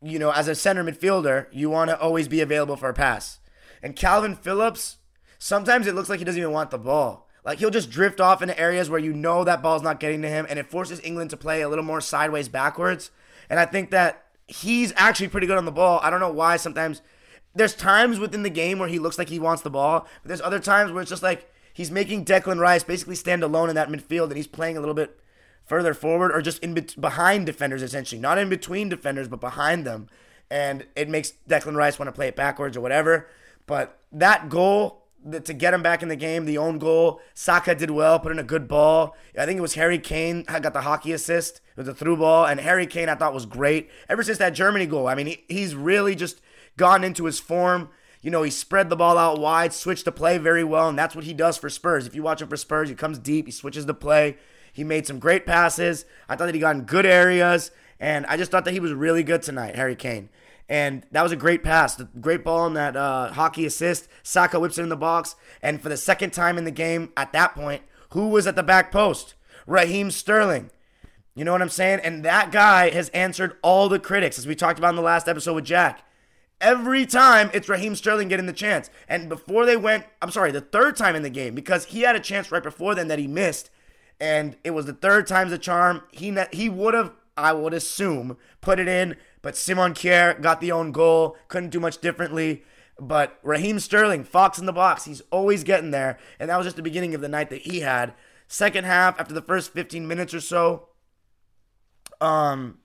you 0.00 0.18
know, 0.18 0.30
as 0.30 0.46
a 0.46 0.54
center 0.54 0.84
midfielder, 0.84 1.46
you 1.50 1.68
want 1.68 1.90
to 1.90 2.00
always 2.00 2.28
be 2.28 2.40
available 2.40 2.76
for 2.76 2.88
a 2.88 2.94
pass. 2.94 3.40
And 3.82 3.96
Kalvin 3.96 4.38
Phillips, 4.38 4.98
sometimes 5.38 5.86
it 5.86 5.94
looks 5.94 6.08
like 6.08 6.20
he 6.20 6.24
doesn't 6.24 6.40
even 6.40 6.52
want 6.52 6.70
the 6.70 6.78
ball. 6.78 7.27
Like 7.44 7.58
he'll 7.58 7.70
just 7.70 7.90
drift 7.90 8.20
off 8.20 8.42
into 8.42 8.58
areas 8.58 8.90
where 8.90 9.00
you 9.00 9.12
know 9.12 9.44
that 9.44 9.62
ball's 9.62 9.82
not 9.82 10.00
getting 10.00 10.22
to 10.22 10.28
him, 10.28 10.46
and 10.48 10.58
it 10.58 10.70
forces 10.70 11.00
England 11.02 11.30
to 11.30 11.36
play 11.36 11.62
a 11.62 11.68
little 11.68 11.84
more 11.84 12.00
sideways 12.00 12.48
backwards. 12.48 13.10
And 13.48 13.58
I 13.58 13.64
think 13.64 13.90
that 13.90 14.24
he's 14.46 14.92
actually 14.96 15.28
pretty 15.28 15.46
good 15.46 15.58
on 15.58 15.64
the 15.64 15.72
ball. 15.72 16.00
I 16.02 16.10
don't 16.10 16.20
know 16.20 16.32
why 16.32 16.56
sometimes 16.56 17.02
there's 17.54 17.74
times 17.74 18.18
within 18.18 18.42
the 18.42 18.50
game 18.50 18.78
where 18.78 18.88
he 18.88 18.98
looks 18.98 19.18
like 19.18 19.28
he 19.28 19.38
wants 19.38 19.62
the 19.62 19.70
ball, 19.70 20.06
but 20.22 20.28
there's 20.28 20.40
other 20.40 20.60
times 20.60 20.92
where 20.92 21.02
it's 21.02 21.10
just 21.10 21.22
like 21.22 21.50
he's 21.72 21.90
making 21.90 22.24
Declan 22.24 22.58
Rice 22.58 22.84
basically 22.84 23.14
stand 23.14 23.42
alone 23.42 23.68
in 23.68 23.74
that 23.74 23.88
midfield 23.88 24.24
and 24.24 24.36
he's 24.36 24.46
playing 24.46 24.76
a 24.76 24.80
little 24.80 24.94
bit 24.94 25.20
further 25.64 25.92
forward 25.92 26.32
or 26.32 26.40
just 26.40 26.62
in 26.62 26.74
bet- 26.74 27.00
behind 27.00 27.46
defenders 27.46 27.82
essentially, 27.82 28.20
not 28.20 28.38
in 28.38 28.48
between 28.48 28.88
defenders 28.88 29.28
but 29.28 29.40
behind 29.40 29.86
them. 29.86 30.08
And 30.50 30.86
it 30.96 31.08
makes 31.08 31.34
Declan 31.48 31.76
Rice 31.76 31.98
want 31.98 32.08
to 32.08 32.12
play 32.12 32.28
it 32.28 32.36
backwards 32.36 32.76
or 32.76 32.80
whatever. 32.80 33.28
But 33.66 33.98
that 34.12 34.48
goal 34.48 35.04
to 35.30 35.52
get 35.52 35.74
him 35.74 35.82
back 35.82 36.02
in 36.02 36.08
the 36.08 36.16
game, 36.16 36.44
the 36.44 36.58
own 36.58 36.78
goal, 36.78 37.20
Saka 37.34 37.74
did 37.74 37.90
well, 37.90 38.18
put 38.18 38.32
in 38.32 38.38
a 38.38 38.44
good 38.44 38.68
ball. 38.68 39.16
I 39.36 39.46
think 39.46 39.58
it 39.58 39.62
was 39.62 39.74
Harry 39.74 39.98
Kane 39.98 40.44
got 40.44 40.72
the 40.72 40.82
hockey 40.82 41.12
assist 41.12 41.60
with 41.76 41.86
the 41.86 41.94
through 41.94 42.18
ball, 42.18 42.46
and 42.46 42.60
Harry 42.60 42.86
Kane 42.86 43.08
I 43.08 43.14
thought 43.14 43.34
was 43.34 43.46
great 43.46 43.90
ever 44.08 44.22
since 44.22 44.38
that 44.38 44.50
Germany 44.50 44.86
goal. 44.86 45.08
I 45.08 45.14
mean, 45.14 45.26
he, 45.26 45.44
he's 45.48 45.74
really 45.74 46.14
just 46.14 46.40
gone 46.76 47.04
into 47.04 47.24
his 47.24 47.40
form. 47.40 47.90
You 48.20 48.30
know, 48.30 48.42
he 48.42 48.50
spread 48.50 48.90
the 48.90 48.96
ball 48.96 49.16
out 49.16 49.38
wide, 49.38 49.72
switched 49.72 50.04
the 50.04 50.12
play 50.12 50.38
very 50.38 50.64
well, 50.64 50.88
and 50.88 50.98
that's 50.98 51.14
what 51.14 51.24
he 51.24 51.34
does 51.34 51.56
for 51.56 51.70
Spurs. 51.70 52.06
If 52.06 52.14
you 52.14 52.22
watch 52.22 52.42
him 52.42 52.48
for 52.48 52.56
Spurs, 52.56 52.88
he 52.88 52.94
comes 52.94 53.18
deep, 53.18 53.46
he 53.46 53.52
switches 53.52 53.86
the 53.86 53.94
play. 53.94 54.36
He 54.72 54.84
made 54.84 55.06
some 55.06 55.18
great 55.18 55.46
passes. 55.46 56.04
I 56.28 56.36
thought 56.36 56.46
that 56.46 56.54
he 56.54 56.60
got 56.60 56.76
in 56.76 56.82
good 56.82 57.06
areas, 57.06 57.70
and 58.00 58.26
I 58.26 58.36
just 58.36 58.50
thought 58.50 58.64
that 58.64 58.74
he 58.74 58.80
was 58.80 58.92
really 58.92 59.22
good 59.22 59.42
tonight, 59.42 59.76
Harry 59.76 59.96
Kane. 59.96 60.28
And 60.68 61.06
that 61.12 61.22
was 61.22 61.32
a 61.32 61.36
great 61.36 61.62
pass, 61.62 61.94
the 61.94 62.04
great 62.20 62.44
ball 62.44 62.60
on 62.60 62.74
that 62.74 62.94
uh, 62.94 63.32
hockey 63.32 63.64
assist. 63.64 64.06
Saka 64.22 64.60
whips 64.60 64.76
it 64.76 64.82
in 64.82 64.90
the 64.90 64.96
box, 64.96 65.34
and 65.62 65.80
for 65.80 65.88
the 65.88 65.96
second 65.96 66.32
time 66.32 66.58
in 66.58 66.64
the 66.64 66.70
game, 66.70 67.10
at 67.16 67.32
that 67.32 67.54
point, 67.54 67.82
who 68.10 68.28
was 68.28 68.46
at 68.46 68.54
the 68.54 68.62
back 68.62 68.92
post? 68.92 69.34
Raheem 69.66 70.10
Sterling. 70.10 70.70
You 71.34 71.44
know 71.44 71.52
what 71.52 71.62
I'm 71.62 71.68
saying? 71.68 72.00
And 72.02 72.24
that 72.24 72.50
guy 72.50 72.90
has 72.90 73.10
answered 73.10 73.56
all 73.62 73.88
the 73.88 73.98
critics, 73.98 74.38
as 74.38 74.46
we 74.46 74.54
talked 74.54 74.78
about 74.78 74.90
in 74.90 74.96
the 74.96 75.02
last 75.02 75.28
episode 75.28 75.54
with 75.54 75.64
Jack. 75.64 76.04
Every 76.60 77.06
time 77.06 77.50
it's 77.54 77.68
Raheem 77.68 77.94
Sterling 77.94 78.28
getting 78.28 78.46
the 78.46 78.52
chance. 78.52 78.90
And 79.08 79.28
before 79.28 79.64
they 79.64 79.76
went, 79.76 80.04
I'm 80.20 80.32
sorry, 80.32 80.50
the 80.50 80.60
third 80.60 80.96
time 80.96 81.14
in 81.14 81.22
the 81.22 81.30
game, 81.30 81.54
because 81.54 81.86
he 81.86 82.00
had 82.00 82.16
a 82.16 82.20
chance 82.20 82.50
right 82.50 82.62
before 82.62 82.94
then 82.94 83.08
that 83.08 83.20
he 83.20 83.28
missed. 83.28 83.70
And 84.20 84.56
it 84.64 84.72
was 84.72 84.86
the 84.86 84.92
third 84.92 85.28
time's 85.28 85.52
the 85.52 85.58
charm. 85.58 86.02
He 86.10 86.36
he 86.52 86.68
would 86.68 86.94
have, 86.94 87.12
I 87.36 87.52
would 87.52 87.72
assume, 87.72 88.36
put 88.60 88.80
it 88.80 88.88
in, 88.88 89.16
but 89.42 89.56
Simon 89.56 89.94
Kjær 89.94 90.40
got 90.40 90.60
the 90.60 90.72
own 90.72 90.92
goal. 90.92 91.36
Couldn't 91.48 91.70
do 91.70 91.80
much 91.80 91.98
differently. 91.98 92.64
But 93.00 93.38
Raheem 93.42 93.78
Sterling, 93.78 94.24
Fox 94.24 94.58
in 94.58 94.66
the 94.66 94.72
box, 94.72 95.04
he's 95.04 95.22
always 95.30 95.62
getting 95.62 95.92
there. 95.92 96.18
And 96.40 96.50
that 96.50 96.56
was 96.56 96.66
just 96.66 96.76
the 96.76 96.82
beginning 96.82 97.14
of 97.14 97.20
the 97.20 97.28
night 97.28 97.50
that 97.50 97.62
he 97.62 97.80
had. 97.80 98.14
Second 98.48 98.84
half, 98.84 99.20
after 99.20 99.34
the 99.34 99.42
first 99.42 99.72
15 99.72 100.08
minutes 100.08 100.34
or 100.34 100.40
so, 100.40 100.88
um, 102.20 102.78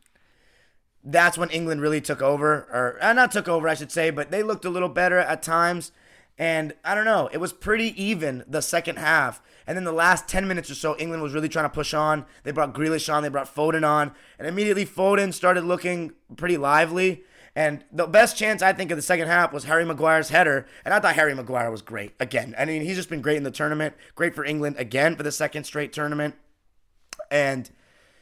that's 1.04 1.38
when 1.38 1.50
England 1.50 1.82
really 1.82 2.02
took 2.02 2.22
over, 2.22 2.68
or 2.72 2.98
uh, 3.02 3.14
not 3.14 3.32
took 3.32 3.48
over, 3.48 3.68
I 3.68 3.74
should 3.74 3.92
say, 3.92 4.10
but 4.10 4.30
they 4.30 4.44
looked 4.44 4.66
a 4.66 4.70
little 4.70 4.90
better 4.90 5.18
at 5.18 5.42
times. 5.42 5.92
And 6.38 6.74
I 6.84 6.96
don't 6.96 7.06
know, 7.06 7.30
it 7.32 7.38
was 7.38 7.54
pretty 7.54 8.02
even 8.02 8.44
the 8.48 8.62
second 8.62 8.98
half. 8.98 9.42
And 9.68 9.78
then 9.78 9.84
the 9.84 9.92
last 9.92 10.28
10 10.28 10.48
minutes 10.48 10.70
or 10.70 10.76
so, 10.76 10.98
England 10.98 11.22
was 11.22 11.34
really 11.34 11.50
trying 11.50 11.66
to 11.66 11.70
push 11.70 11.94
on. 11.94 12.26
They 12.44 12.52
brought 12.52 12.74
Grealish 12.74 13.14
on, 13.14 13.24
they 13.24 13.30
brought 13.30 13.54
Foden 13.54 13.88
on, 13.88 14.14
and 14.40 14.48
immediately 14.48 14.86
Foden 14.86 15.34
started 15.34 15.64
looking 15.64 16.14
pretty 16.36 16.58
lively. 16.58 17.24
And 17.56 17.84
the 17.92 18.08
best 18.08 18.36
chance 18.36 18.64
I 18.64 18.74
think 18.74 18.90
of 18.90 18.98
the 18.98 19.04
second 19.04 19.28
half 19.28 19.54
was 19.54 19.66
Harry 19.66 19.86
Maguire's 19.86 20.30
header, 20.30 20.66
and 20.84 20.94
I 20.94 21.00
thought 21.00 21.16
Harry 21.16 21.36
Maguire 21.36 21.70
was 21.70 21.84
great 21.84 22.14
again. 22.20 22.56
I 22.58 22.66
mean, 22.66 22.82
he's 22.82 22.98
just 22.98 23.10
been 23.10 23.22
great 23.22 23.38
in 23.38 23.44
the 23.44 23.52
tournament, 23.52 23.94
great 24.16 24.34
for 24.34 24.44
England 24.44 24.78
again 24.80 25.16
for 25.16 25.22
the 25.22 25.32
second 25.32 25.66
straight 25.66 25.94
tournament. 25.94 26.34
And 27.30 27.70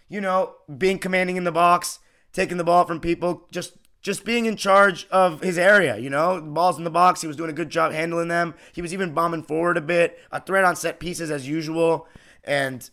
you 0.09 0.19
know, 0.19 0.55
being 0.77 0.99
commanding 0.99 1.37
in 1.37 1.45
the 1.45 1.51
box, 1.53 1.99
taking 2.33 2.57
the 2.57 2.65
ball 2.65 2.85
from 2.85 2.99
people, 2.99 3.47
just 3.49 3.77
just 4.01 4.25
being 4.25 4.45
in 4.45 4.55
charge 4.55 5.07
of 5.11 5.41
his 5.41 5.57
area, 5.57 5.97
you 5.97 6.09
know, 6.09 6.41
balls 6.41 6.77
in 6.77 6.83
the 6.83 6.89
box. 6.89 7.21
He 7.21 7.27
was 7.27 7.37
doing 7.37 7.49
a 7.49 7.53
good 7.53 7.69
job 7.69 7.91
handling 7.91 8.29
them. 8.29 8.55
He 8.73 8.81
was 8.81 8.93
even 8.93 9.13
bombing 9.13 9.43
forward 9.43 9.77
a 9.77 9.81
bit, 9.81 10.19
a 10.31 10.41
threat 10.41 10.63
on 10.63 10.75
set 10.75 10.99
pieces 10.99 11.29
as 11.29 11.47
usual, 11.47 12.07
and 12.43 12.89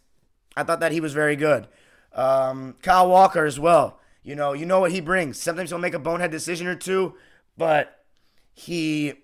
I 0.57 0.65
thought 0.65 0.81
that 0.81 0.93
he 0.93 1.01
was 1.01 1.15
very 1.15 1.37
good. 1.37 1.69
Um, 2.13 2.75
Kyle 2.83 3.09
Walker 3.09 3.45
as 3.45 3.59
well. 3.59 4.01
You 4.23 4.35
know, 4.35 4.53
you 4.53 4.67
know 4.67 4.81
what 4.81 4.93
he 4.93 5.01
brings. 5.01 5.41
Sometimes 5.41 5.71
he'll 5.71 5.79
make 5.79 5.95
a 5.95 5.99
bonehead 5.99 6.31
decision 6.31 6.67
or 6.67 6.75
two, 6.75 7.15
but 7.57 8.05
he 8.53 9.15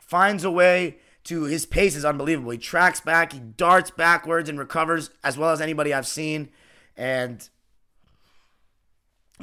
finds 0.00 0.44
a 0.44 0.50
way 0.50 0.98
to 1.24 1.44
his 1.44 1.64
pace 1.64 1.96
is 1.96 2.04
unbelievable. 2.04 2.50
He 2.50 2.58
tracks 2.58 3.00
back, 3.00 3.32
he 3.32 3.38
darts 3.38 3.90
backwards 3.90 4.48
and 4.48 4.58
recovers 4.58 5.10
as 5.22 5.38
well 5.38 5.50
as 5.50 5.60
anybody 5.60 5.94
I've 5.94 6.06
seen. 6.06 6.50
And 6.96 7.48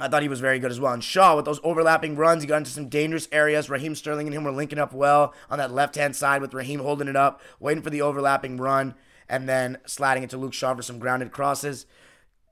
I 0.01 0.07
thought 0.07 0.21
he 0.21 0.29
was 0.29 0.39
very 0.39 0.59
good 0.59 0.71
as 0.71 0.79
well. 0.79 0.93
And 0.93 1.03
Shaw, 1.03 1.35
with 1.35 1.45
those 1.45 1.59
overlapping 1.63 2.15
runs, 2.15 2.43
he 2.43 2.47
got 2.47 2.57
into 2.57 2.71
some 2.71 2.89
dangerous 2.89 3.27
areas. 3.31 3.69
Raheem 3.69 3.95
Sterling 3.95 4.27
and 4.27 4.35
him 4.35 4.43
were 4.43 4.51
linking 4.51 4.79
up 4.79 4.93
well 4.93 5.33
on 5.49 5.57
that 5.57 5.73
left 5.73 5.95
hand 5.95 6.15
side 6.15 6.41
with 6.41 6.53
Raheem 6.53 6.79
holding 6.79 7.07
it 7.07 7.15
up, 7.15 7.41
waiting 7.59 7.83
for 7.83 7.89
the 7.89 8.01
overlapping 8.01 8.57
run, 8.57 8.95
and 9.27 9.47
then 9.47 9.77
sliding 9.85 10.23
it 10.23 10.29
to 10.31 10.37
Luke 10.37 10.53
Shaw 10.53 10.73
for 10.75 10.81
some 10.81 10.99
grounded 10.99 11.31
crosses. 11.31 11.85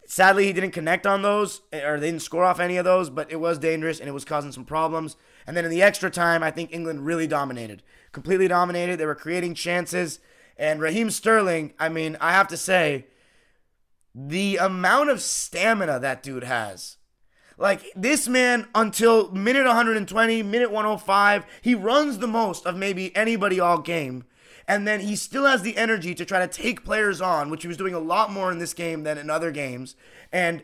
Sadly, 0.05 0.45
he 0.45 0.53
didn't 0.53 0.71
connect 0.71 1.05
on 1.05 1.21
those, 1.21 1.61
or 1.73 1.99
they 1.99 2.07
didn't 2.07 2.21
score 2.21 2.45
off 2.45 2.61
any 2.61 2.77
of 2.77 2.85
those, 2.85 3.09
but 3.09 3.29
it 3.29 3.41
was 3.41 3.59
dangerous 3.59 3.99
and 3.99 4.07
it 4.07 4.13
was 4.13 4.23
causing 4.23 4.53
some 4.53 4.63
problems. 4.63 5.17
And 5.45 5.55
then 5.55 5.65
in 5.65 5.71
the 5.71 5.81
extra 5.81 6.09
time, 6.09 6.43
I 6.43 6.51
think 6.51 6.71
England 6.71 7.05
really 7.05 7.27
dominated. 7.27 7.83
Completely 8.13 8.47
dominated. 8.47 8.97
They 8.97 9.05
were 9.05 9.15
creating 9.15 9.55
chances. 9.55 10.19
And 10.57 10.79
Raheem 10.79 11.09
Sterling, 11.09 11.73
I 11.77 11.89
mean, 11.89 12.15
I 12.21 12.31
have 12.31 12.47
to 12.47 12.57
say, 12.57 13.07
the 14.15 14.57
amount 14.57 15.09
of 15.09 15.21
stamina 15.21 15.99
that 15.99 16.23
dude 16.23 16.43
has 16.43 16.97
like 17.57 17.91
this 17.95 18.27
man, 18.27 18.67
until 18.75 19.31
minute 19.31 19.65
120, 19.65 20.43
minute 20.43 20.71
105, 20.71 21.45
he 21.61 21.73
runs 21.75 22.19
the 22.19 22.27
most 22.27 22.65
of 22.65 22.75
maybe 22.75 23.15
anybody 23.15 23.59
all 23.59 23.79
game. 23.79 24.25
And 24.67 24.87
then 24.87 24.99
he 24.99 25.15
still 25.15 25.45
has 25.45 25.61
the 25.61 25.77
energy 25.77 26.13
to 26.13 26.25
try 26.25 26.39
to 26.39 26.47
take 26.47 26.83
players 26.83 27.21
on, 27.21 27.49
which 27.49 27.61
he 27.61 27.67
was 27.67 27.77
doing 27.77 27.93
a 27.93 27.99
lot 27.99 28.31
more 28.31 28.51
in 28.51 28.59
this 28.59 28.73
game 28.73 29.03
than 29.03 29.17
in 29.17 29.29
other 29.29 29.51
games. 29.51 29.95
And 30.31 30.61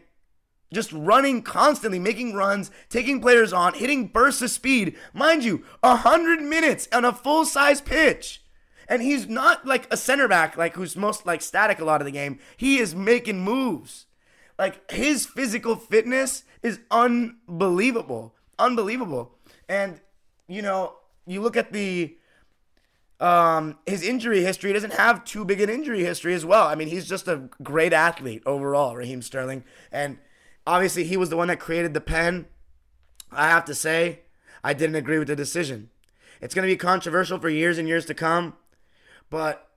just 0.73 0.91
running 0.91 1.41
constantly, 1.41 1.99
making 1.99 2.33
runs, 2.33 2.69
taking 2.89 3.21
players 3.21 3.53
on, 3.53 3.73
hitting 3.75 4.07
bursts 4.07 4.41
of 4.41 4.49
speed. 4.49 4.97
Mind 5.13 5.43
you, 5.43 5.63
100 5.81 6.41
minutes 6.41 6.87
on 6.91 7.05
a 7.05 7.13
full 7.13 7.45
size 7.45 7.79
pitch. 7.79 8.43
And 8.87 9.01
he's 9.01 9.29
not 9.29 9.65
like 9.65 9.91
a 9.91 9.97
center 9.97 10.27
back, 10.27 10.57
like 10.57 10.75
who's 10.75 10.97
most 10.97 11.25
like 11.25 11.41
static 11.41 11.79
a 11.79 11.85
lot 11.85 12.01
of 12.01 12.05
the 12.05 12.11
game. 12.11 12.39
He 12.57 12.79
is 12.79 12.93
making 12.93 13.41
moves. 13.41 14.05
Like 14.63 14.89
his 14.89 15.25
physical 15.25 15.75
fitness 15.75 16.45
is 16.61 16.79
unbelievable. 16.89 18.33
Unbelievable. 18.57 19.35
And, 19.67 19.99
you 20.47 20.61
know, 20.61 20.93
you 21.27 21.41
look 21.41 21.57
at 21.57 21.73
the 21.73 22.15
um, 23.19 23.77
his 23.85 24.03
injury 24.03 24.41
history 24.41 24.69
he 24.69 24.73
doesn't 24.73 24.93
have 24.93 25.25
too 25.25 25.43
big 25.43 25.59
an 25.59 25.69
injury 25.69 26.05
history 26.05 26.33
as 26.33 26.45
well. 26.45 26.65
I 26.65 26.75
mean, 26.75 26.87
he's 26.87 27.09
just 27.09 27.27
a 27.27 27.49
great 27.61 27.91
athlete 27.91 28.41
overall, 28.45 28.95
Raheem 28.95 29.21
Sterling. 29.21 29.65
And 29.91 30.17
obviously, 30.65 31.03
he 31.03 31.17
was 31.17 31.29
the 31.29 31.35
one 31.35 31.49
that 31.49 31.59
created 31.59 31.93
the 31.93 31.99
pen. 31.99 32.45
I 33.33 33.49
have 33.49 33.65
to 33.65 33.75
say, 33.75 34.21
I 34.63 34.73
didn't 34.73 34.95
agree 34.95 35.19
with 35.19 35.27
the 35.27 35.35
decision. 35.35 35.89
It's 36.39 36.55
going 36.55 36.65
to 36.65 36.73
be 36.73 36.77
controversial 36.77 37.37
for 37.37 37.49
years 37.49 37.77
and 37.77 37.85
years 37.85 38.05
to 38.05 38.13
come, 38.13 38.53
but 39.29 39.71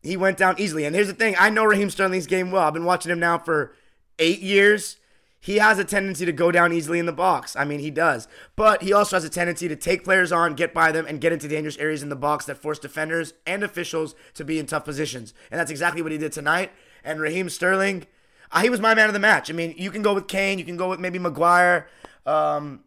he 0.00 0.16
went 0.16 0.36
down 0.36 0.54
easily. 0.60 0.84
And 0.84 0.94
here's 0.94 1.08
the 1.08 1.12
thing 1.12 1.34
I 1.40 1.50
know 1.50 1.64
Raheem 1.64 1.90
Sterling's 1.90 2.28
game 2.28 2.52
well. 2.52 2.68
I've 2.68 2.72
been 2.72 2.84
watching 2.84 3.10
him 3.10 3.18
now 3.18 3.38
for 3.38 3.74
eight 4.18 4.40
years 4.40 4.96
he 5.40 5.56
has 5.56 5.78
a 5.78 5.84
tendency 5.84 6.26
to 6.26 6.32
go 6.32 6.50
down 6.50 6.72
easily 6.72 6.98
in 6.98 7.06
the 7.06 7.12
box. 7.12 7.54
I 7.54 7.64
mean, 7.64 7.80
he 7.80 7.90
does. 7.90 8.26
But 8.56 8.82
he 8.82 8.92
also 8.92 9.16
has 9.16 9.24
a 9.24 9.30
tendency 9.30 9.68
to 9.68 9.76
take 9.76 10.04
players 10.04 10.32
on, 10.32 10.54
get 10.54 10.74
by 10.74 10.90
them, 10.90 11.06
and 11.06 11.20
get 11.20 11.32
into 11.32 11.46
dangerous 11.46 11.78
areas 11.78 12.02
in 12.02 12.08
the 12.08 12.16
box 12.16 12.44
that 12.46 12.58
force 12.58 12.78
defenders 12.78 13.34
and 13.46 13.62
officials 13.62 14.14
to 14.34 14.44
be 14.44 14.58
in 14.58 14.66
tough 14.66 14.84
positions. 14.84 15.32
And 15.50 15.60
that's 15.60 15.70
exactly 15.70 16.02
what 16.02 16.12
he 16.12 16.18
did 16.18 16.32
tonight. 16.32 16.72
And 17.04 17.20
Raheem 17.20 17.48
Sterling, 17.48 18.06
uh, 18.50 18.60
he 18.60 18.70
was 18.70 18.80
my 18.80 18.94
man 18.94 19.06
of 19.06 19.12
the 19.12 19.20
match. 19.20 19.48
I 19.48 19.52
mean, 19.52 19.74
you 19.76 19.90
can 19.90 20.02
go 20.02 20.12
with 20.12 20.26
Kane, 20.26 20.58
you 20.58 20.64
can 20.64 20.76
go 20.76 20.90
with 20.90 20.98
maybe 20.98 21.20
Maguire. 21.20 21.88
Um, 22.26 22.80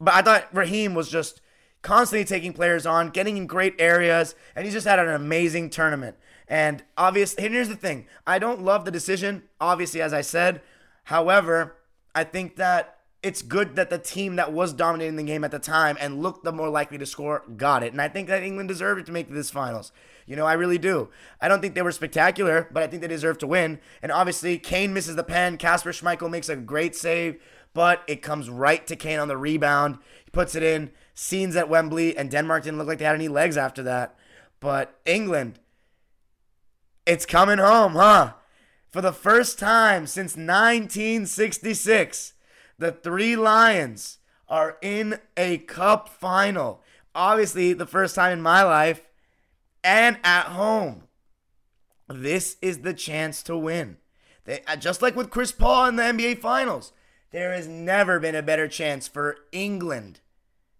but 0.00 0.14
I 0.14 0.22
thought 0.22 0.54
Raheem 0.54 0.94
was 0.94 1.08
just 1.08 1.40
constantly 1.82 2.24
taking 2.24 2.52
players 2.52 2.84
on, 2.84 3.10
getting 3.10 3.36
in 3.36 3.46
great 3.46 3.74
areas, 3.78 4.34
and 4.56 4.64
he's 4.64 4.74
just 4.74 4.88
had 4.88 4.98
an 4.98 5.08
amazing 5.08 5.70
tournament. 5.70 6.16
And 6.48 6.84
obviously, 6.96 7.48
here's 7.48 7.68
the 7.68 7.76
thing 7.76 8.06
I 8.26 8.38
don't 8.38 8.62
love 8.62 8.84
the 8.84 8.90
decision, 8.90 9.44
obviously, 9.60 10.00
as 10.00 10.12
I 10.12 10.20
said. 10.20 10.60
However, 11.04 11.76
I 12.14 12.24
think 12.24 12.56
that 12.56 12.96
it's 13.22 13.42
good 13.42 13.74
that 13.76 13.90
the 13.90 13.98
team 13.98 14.36
that 14.36 14.52
was 14.52 14.72
dominating 14.72 15.16
the 15.16 15.22
game 15.24 15.42
at 15.42 15.50
the 15.50 15.58
time 15.58 15.96
and 16.00 16.22
looked 16.22 16.44
the 16.44 16.52
more 16.52 16.68
likely 16.68 16.98
to 16.98 17.06
score 17.06 17.42
got 17.56 17.82
it. 17.82 17.92
And 17.92 18.00
I 18.00 18.08
think 18.08 18.28
that 18.28 18.42
England 18.42 18.68
deserved 18.68 19.00
it 19.00 19.06
to 19.06 19.12
make 19.12 19.28
this 19.28 19.50
finals. 19.50 19.90
You 20.26 20.36
know, 20.36 20.46
I 20.46 20.52
really 20.52 20.78
do. 20.78 21.08
I 21.40 21.48
don't 21.48 21.60
think 21.60 21.74
they 21.74 21.82
were 21.82 21.92
spectacular, 21.92 22.68
but 22.70 22.82
I 22.82 22.86
think 22.86 23.02
they 23.02 23.08
deserve 23.08 23.38
to 23.38 23.46
win. 23.46 23.80
And 24.02 24.12
obviously, 24.12 24.58
Kane 24.58 24.92
misses 24.92 25.16
the 25.16 25.24
pen. 25.24 25.56
Kasper 25.56 25.90
Schmeichel 25.90 26.30
makes 26.30 26.48
a 26.48 26.56
great 26.56 26.94
save, 26.94 27.40
but 27.74 28.02
it 28.06 28.22
comes 28.22 28.48
right 28.48 28.86
to 28.86 28.96
Kane 28.96 29.18
on 29.18 29.28
the 29.28 29.36
rebound. 29.36 29.98
He 30.24 30.30
puts 30.30 30.54
it 30.54 30.62
in. 30.62 30.90
Scenes 31.14 31.56
at 31.56 31.68
Wembley, 31.68 32.16
and 32.16 32.30
Denmark 32.30 32.64
didn't 32.64 32.78
look 32.78 32.88
like 32.88 32.98
they 32.98 33.04
had 33.04 33.14
any 33.14 33.28
legs 33.28 33.56
after 33.56 33.82
that. 33.84 34.16
But 34.60 35.00
England, 35.06 35.58
it's 37.06 37.24
coming 37.24 37.58
home, 37.58 37.92
huh? 37.92 38.32
For 38.90 39.00
the 39.00 39.12
first 39.12 39.58
time 39.58 40.06
since 40.06 40.32
1966, 40.32 42.32
the 42.78 42.92
three 42.92 43.36
Lions 43.36 44.18
are 44.48 44.76
in 44.82 45.18
a 45.36 45.58
cup 45.58 46.08
final. 46.08 46.82
Obviously, 47.14 47.72
the 47.72 47.86
first 47.86 48.14
time 48.14 48.32
in 48.32 48.42
my 48.42 48.62
life 48.62 49.02
and 49.82 50.18
at 50.24 50.46
home. 50.46 51.04
This 52.08 52.56
is 52.60 52.78
the 52.78 52.94
chance 52.94 53.42
to 53.44 53.56
win. 53.56 53.96
They, 54.44 54.62
uh, 54.66 54.76
just 54.76 55.02
like 55.02 55.16
with 55.16 55.30
Chris 55.30 55.52
Paul 55.52 55.86
in 55.86 55.96
the 55.96 56.04
NBA 56.04 56.38
Finals, 56.38 56.92
there 57.32 57.52
has 57.52 57.66
never 57.66 58.20
been 58.20 58.34
a 58.34 58.42
better 58.42 58.68
chance 58.68 59.08
for 59.08 59.36
England 59.52 60.20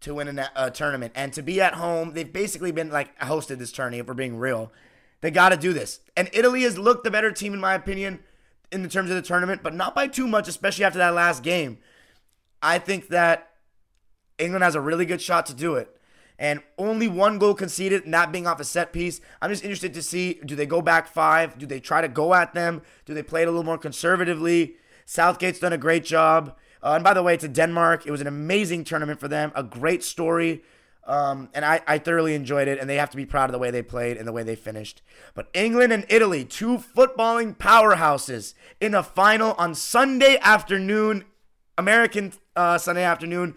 to 0.01 0.15
win 0.15 0.39
a, 0.39 0.51
a 0.55 0.71
tournament 0.71 1.13
and 1.17 1.33
to 1.33 1.43
be 1.43 1.61
at 1.61 1.75
home. 1.75 2.13
They've 2.13 2.33
basically 2.33 2.71
been 2.71 2.91
like 2.91 3.19
hosted 3.19 3.59
this 3.59 3.73
tourney, 3.73 3.99
if 3.99 4.07
we're 4.07 4.15
being 4.15 4.39
real. 4.39 4.73
They 5.27 5.33
got 5.33 5.49
to 5.49 5.57
do 5.57 5.73
this. 5.73 5.99
And 6.17 6.31
Italy 6.33 6.63
has 6.63 6.79
looked 6.79 7.03
the 7.03 7.11
better 7.11 7.33
team, 7.33 7.53
in 7.53 7.59
my 7.59 7.75
opinion, 7.75 8.21
in 8.71 8.85
the 8.85 8.89
terms 8.89 9.11
of 9.11 9.17
the 9.17 9.23
tournament, 9.23 9.61
but 9.61 9.75
not 9.75 9.93
by 9.93 10.07
too 10.07 10.29
much, 10.29 10.47
especially 10.47 10.85
after 10.85 11.01
that 11.01 11.15
last 11.15 11.43
game. 11.43 11.79
I 12.63 12.79
think 12.79 13.09
that 13.09 13.51
England 14.39 14.63
has 14.63 14.77
a 14.77 14.81
really 14.81 15.05
good 15.05 15.21
shot 15.21 15.47
to 15.47 15.53
do 15.53 15.75
it. 15.75 15.91
And 16.39 16.61
only 16.79 17.09
one 17.09 17.39
goal 17.39 17.55
conceded, 17.55 18.05
and 18.05 18.15
that 18.15 18.31
being 18.31 18.47
off 18.47 18.61
a 18.61 18.65
set 18.65 18.93
piece. 18.93 19.21
I'm 19.43 19.51
just 19.51 19.65
interested 19.65 19.95
to 19.95 20.01
see 20.01 20.35
do 20.35 20.55
they 20.55 20.65
go 20.65 20.81
back 20.81 21.09
five? 21.09 21.59
Do 21.59 21.67
they 21.67 21.81
try 21.81 22.03
to 22.03 22.09
go 22.09 22.33
at 22.33 22.55
them? 22.55 22.83
Do 23.05 23.13
they 23.13 23.25
play 23.25 23.43
it 23.43 23.49
a 23.49 23.51
little 23.51 23.65
more 23.65 23.79
conservatively? 23.79 24.77
Southgate's 25.07 25.59
done 25.59 25.73
a 25.73 25.77
great 25.77 26.05
job. 26.05 26.57
Uh, 26.85 26.93
and 26.93 27.03
by 27.03 27.15
the 27.15 27.23
way, 27.25 27.37
to 27.37 27.49
Denmark, 27.49 28.07
it 28.07 28.13
was 28.13 28.21
an 28.21 28.29
amazing 28.29 28.85
tournament 28.85 29.19
for 29.19 29.27
them, 29.27 29.51
a 29.57 29.65
great 29.65 30.05
story. 30.05 30.63
Um, 31.07 31.51
and 31.55 31.65
I, 31.65 31.81
I 31.87 31.99
thoroughly 31.99 32.35
enjoyed 32.35 32.67
it, 32.67 32.81
and 32.81 32.91
they 32.91 32.97
have 32.97 33.11
to 33.11 33.17
be 33.17 33.25
proud 33.25 33.49
of 33.49 33.53
the 33.53 33.59
way 33.59 33.71
they 33.71 33.83
played 33.83 34.17
and 34.17 34.27
the 34.27 34.33
way 34.33 34.43
they 34.43 34.57
finished. 34.57 35.03
But 35.35 35.49
England 35.55 35.93
and 35.93 36.05
Italy, 36.09 36.45
two 36.45 36.79
footballing 36.79 37.57
powerhouses, 37.57 38.55
in 38.81 38.93
a 38.93 39.05
final 39.05 39.53
on 39.53 39.75
Sunday 39.77 40.37
afternoon, 40.43 41.25
American 41.79 42.33
uh, 42.57 42.79
Sunday 42.79 43.05
afternoon, 43.05 43.55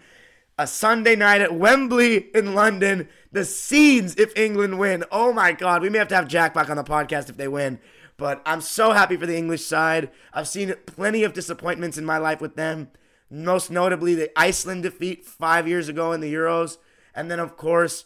a 0.56 0.66
Sunday 0.66 1.16
night 1.16 1.40
at 1.40 1.54
Wembley 1.54 2.28
in 2.34 2.54
London. 2.54 3.08
The 3.32 3.44
scenes 3.44 4.14
if 4.16 4.36
England 4.36 4.78
win. 4.78 5.04
Oh 5.10 5.32
my 5.32 5.52
God, 5.52 5.82
we 5.82 5.88
may 5.88 5.98
have 5.98 6.08
to 6.08 6.16
have 6.16 6.28
Jack 6.28 6.54
back 6.54 6.70
on 6.70 6.76
the 6.76 6.84
podcast 6.84 7.28
if 7.28 7.36
they 7.36 7.48
win. 7.48 7.80
But 8.16 8.42
I'm 8.44 8.60
so 8.60 8.92
happy 8.92 9.16
for 9.16 9.26
the 9.26 9.36
English 9.36 9.64
side. 9.64 10.10
I've 10.34 10.46
seen 10.46 10.74
plenty 10.84 11.24
of 11.24 11.32
disappointments 11.32 11.96
in 11.96 12.04
my 12.04 12.18
life 12.18 12.40
with 12.40 12.54
them. 12.54 12.90
Most 13.30 13.70
notably, 13.70 14.14
the 14.14 14.30
Iceland 14.38 14.82
defeat 14.82 15.24
five 15.24 15.66
years 15.66 15.88
ago 15.88 16.12
in 16.12 16.20
the 16.20 16.32
Euros. 16.32 16.76
And 17.14 17.30
then, 17.30 17.40
of 17.40 17.56
course, 17.56 18.04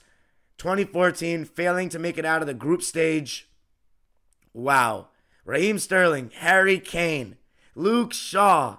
2014, 0.59 1.45
failing 1.45 1.89
to 1.91 1.99
make 1.99 2.19
it 2.19 2.25
out 2.25 2.41
of 2.41 2.47
the 2.47 2.55
group 2.55 2.83
stage. 2.83 3.49
Wow. 4.53 5.09
Raheem 5.45 5.79
Sterling, 5.79 6.31
Harry 6.37 6.79
Kane, 6.79 7.37
Luke 7.75 8.13
Shaw, 8.13 8.79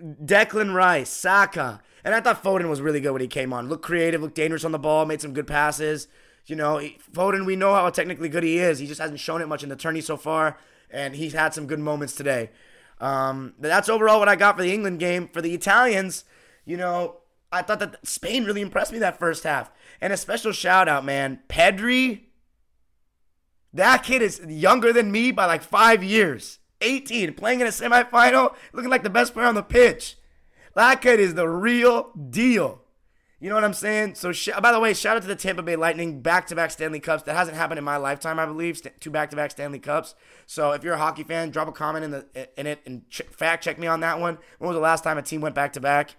Declan 0.00 0.74
Rice, 0.74 1.10
Saka. 1.10 1.80
And 2.04 2.14
I 2.14 2.20
thought 2.20 2.42
Foden 2.42 2.68
was 2.68 2.80
really 2.80 3.00
good 3.00 3.12
when 3.12 3.20
he 3.20 3.26
came 3.26 3.52
on. 3.52 3.68
Looked 3.68 3.84
creative, 3.84 4.22
looked 4.22 4.36
dangerous 4.36 4.64
on 4.64 4.72
the 4.72 4.78
ball, 4.78 5.06
made 5.06 5.20
some 5.20 5.32
good 5.32 5.46
passes. 5.46 6.06
You 6.46 6.56
know, 6.56 6.80
Foden, 7.12 7.44
we 7.44 7.56
know 7.56 7.74
how 7.74 7.90
technically 7.90 8.28
good 8.28 8.44
he 8.44 8.58
is. 8.58 8.78
He 8.78 8.86
just 8.86 9.00
hasn't 9.00 9.20
shown 9.20 9.42
it 9.42 9.48
much 9.48 9.62
in 9.62 9.68
the 9.68 9.76
tourney 9.76 10.00
so 10.00 10.16
far, 10.16 10.58
and 10.90 11.14
he's 11.14 11.34
had 11.34 11.52
some 11.52 11.66
good 11.66 11.80
moments 11.80 12.14
today. 12.14 12.50
Um, 13.00 13.54
but 13.60 13.68
that's 13.68 13.88
overall 13.88 14.18
what 14.18 14.28
I 14.28 14.36
got 14.36 14.56
for 14.56 14.62
the 14.62 14.72
England 14.72 14.98
game. 15.00 15.28
For 15.28 15.42
the 15.42 15.52
Italians, 15.52 16.24
you 16.64 16.76
know, 16.76 17.18
I 17.50 17.62
thought 17.62 17.80
that 17.80 18.06
Spain 18.06 18.44
really 18.44 18.60
impressed 18.60 18.92
me 18.92 18.98
that 18.98 19.18
first 19.18 19.44
half. 19.44 19.70
And 20.00 20.12
a 20.12 20.16
special 20.16 20.52
shout 20.52 20.88
out, 20.88 21.04
man. 21.04 21.40
Pedri, 21.48 22.22
that 23.72 24.02
kid 24.02 24.22
is 24.22 24.40
younger 24.46 24.92
than 24.92 25.10
me 25.10 25.32
by 25.32 25.46
like 25.46 25.62
five 25.62 26.02
years. 26.02 26.58
18, 26.80 27.34
playing 27.34 27.60
in 27.60 27.66
a 27.66 27.70
semifinal, 27.70 28.54
looking 28.72 28.90
like 28.90 29.02
the 29.02 29.10
best 29.10 29.34
player 29.34 29.46
on 29.46 29.54
the 29.54 29.62
pitch. 29.62 30.16
That 30.74 31.02
kid 31.02 31.18
is 31.18 31.34
the 31.34 31.48
real 31.48 32.10
deal. 32.30 32.82
You 33.40 33.48
know 33.48 33.54
what 33.54 33.64
I'm 33.64 33.74
saying? 33.74 34.16
So, 34.16 34.32
sh- 34.32 34.48
by 34.60 34.72
the 34.72 34.80
way, 34.80 34.94
shout 34.94 35.16
out 35.16 35.22
to 35.22 35.28
the 35.28 35.36
Tampa 35.36 35.62
Bay 35.62 35.76
Lightning, 35.76 36.20
back-to-back 36.22 36.72
Stanley 36.72 36.98
Cups. 36.98 37.22
That 37.22 37.36
hasn't 37.36 37.56
happened 37.56 37.78
in 37.78 37.84
my 37.84 37.96
lifetime, 37.96 38.38
I 38.40 38.46
believe. 38.46 38.78
St- 38.78 39.00
two 39.00 39.10
back-to-back 39.10 39.52
Stanley 39.52 39.78
Cups. 39.78 40.16
So, 40.46 40.72
if 40.72 40.82
you're 40.82 40.94
a 40.94 40.98
hockey 40.98 41.22
fan, 41.22 41.50
drop 41.50 41.68
a 41.68 41.72
comment 41.72 42.04
in 42.04 42.10
the 42.10 42.26
in 42.56 42.66
it 42.66 42.80
and 42.84 43.08
ch- 43.08 43.22
fact 43.30 43.62
check 43.62 43.78
me 43.78 43.86
on 43.86 44.00
that 44.00 44.18
one. 44.18 44.38
When 44.58 44.68
was 44.68 44.74
the 44.76 44.80
last 44.80 45.04
time 45.04 45.18
a 45.18 45.22
team 45.22 45.40
went 45.40 45.54
back-to-back? 45.54 46.16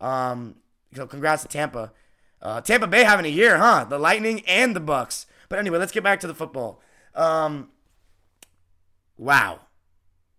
Um, 0.00 0.56
so, 0.94 1.06
congrats 1.06 1.42
to 1.42 1.48
Tampa. 1.48 1.92
Uh, 2.40 2.60
Tampa 2.60 2.86
Bay 2.86 3.04
having 3.04 3.24
a 3.24 3.30
year, 3.30 3.58
huh? 3.58 3.84
The 3.84 3.98
Lightning 3.98 4.42
and 4.46 4.74
the 4.74 4.80
Bucks. 4.80 5.26
But 5.48 5.58
anyway, 5.58 5.78
let's 5.78 5.92
get 5.92 6.02
back 6.02 6.20
to 6.20 6.26
the 6.26 6.34
football. 6.34 6.80
Um, 7.14 7.70
wow. 9.16 9.60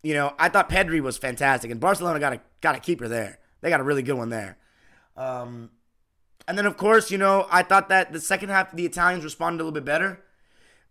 You 0.02 0.14
know, 0.14 0.34
I 0.38 0.50
thought 0.50 0.70
Pedri 0.70 1.00
was 1.00 1.18
fantastic, 1.18 1.72
and 1.72 1.80
Barcelona 1.80 2.20
got 2.20 2.34
a 2.34 2.42
got 2.62 2.76
a 2.76 2.80
keeper 2.80 3.08
there. 3.08 3.40
They 3.62 3.70
got 3.70 3.80
a 3.80 3.84
really 3.84 4.04
good 4.04 4.16
one 4.16 4.30
there. 4.30 4.58
Um, 5.16 5.70
and 6.48 6.58
then, 6.58 6.66
of 6.66 6.76
course, 6.76 7.10
you 7.10 7.18
know, 7.18 7.48
I 7.50 7.64
thought 7.64 7.88
that 7.90 8.12
the 8.12 8.20
second 8.20 8.50
half 8.50 8.76
the 8.76 8.86
Italians 8.86 9.24
responded 9.24 9.58
a 9.58 9.64
little 9.64 9.72
bit 9.72 9.86
better. 9.86 10.22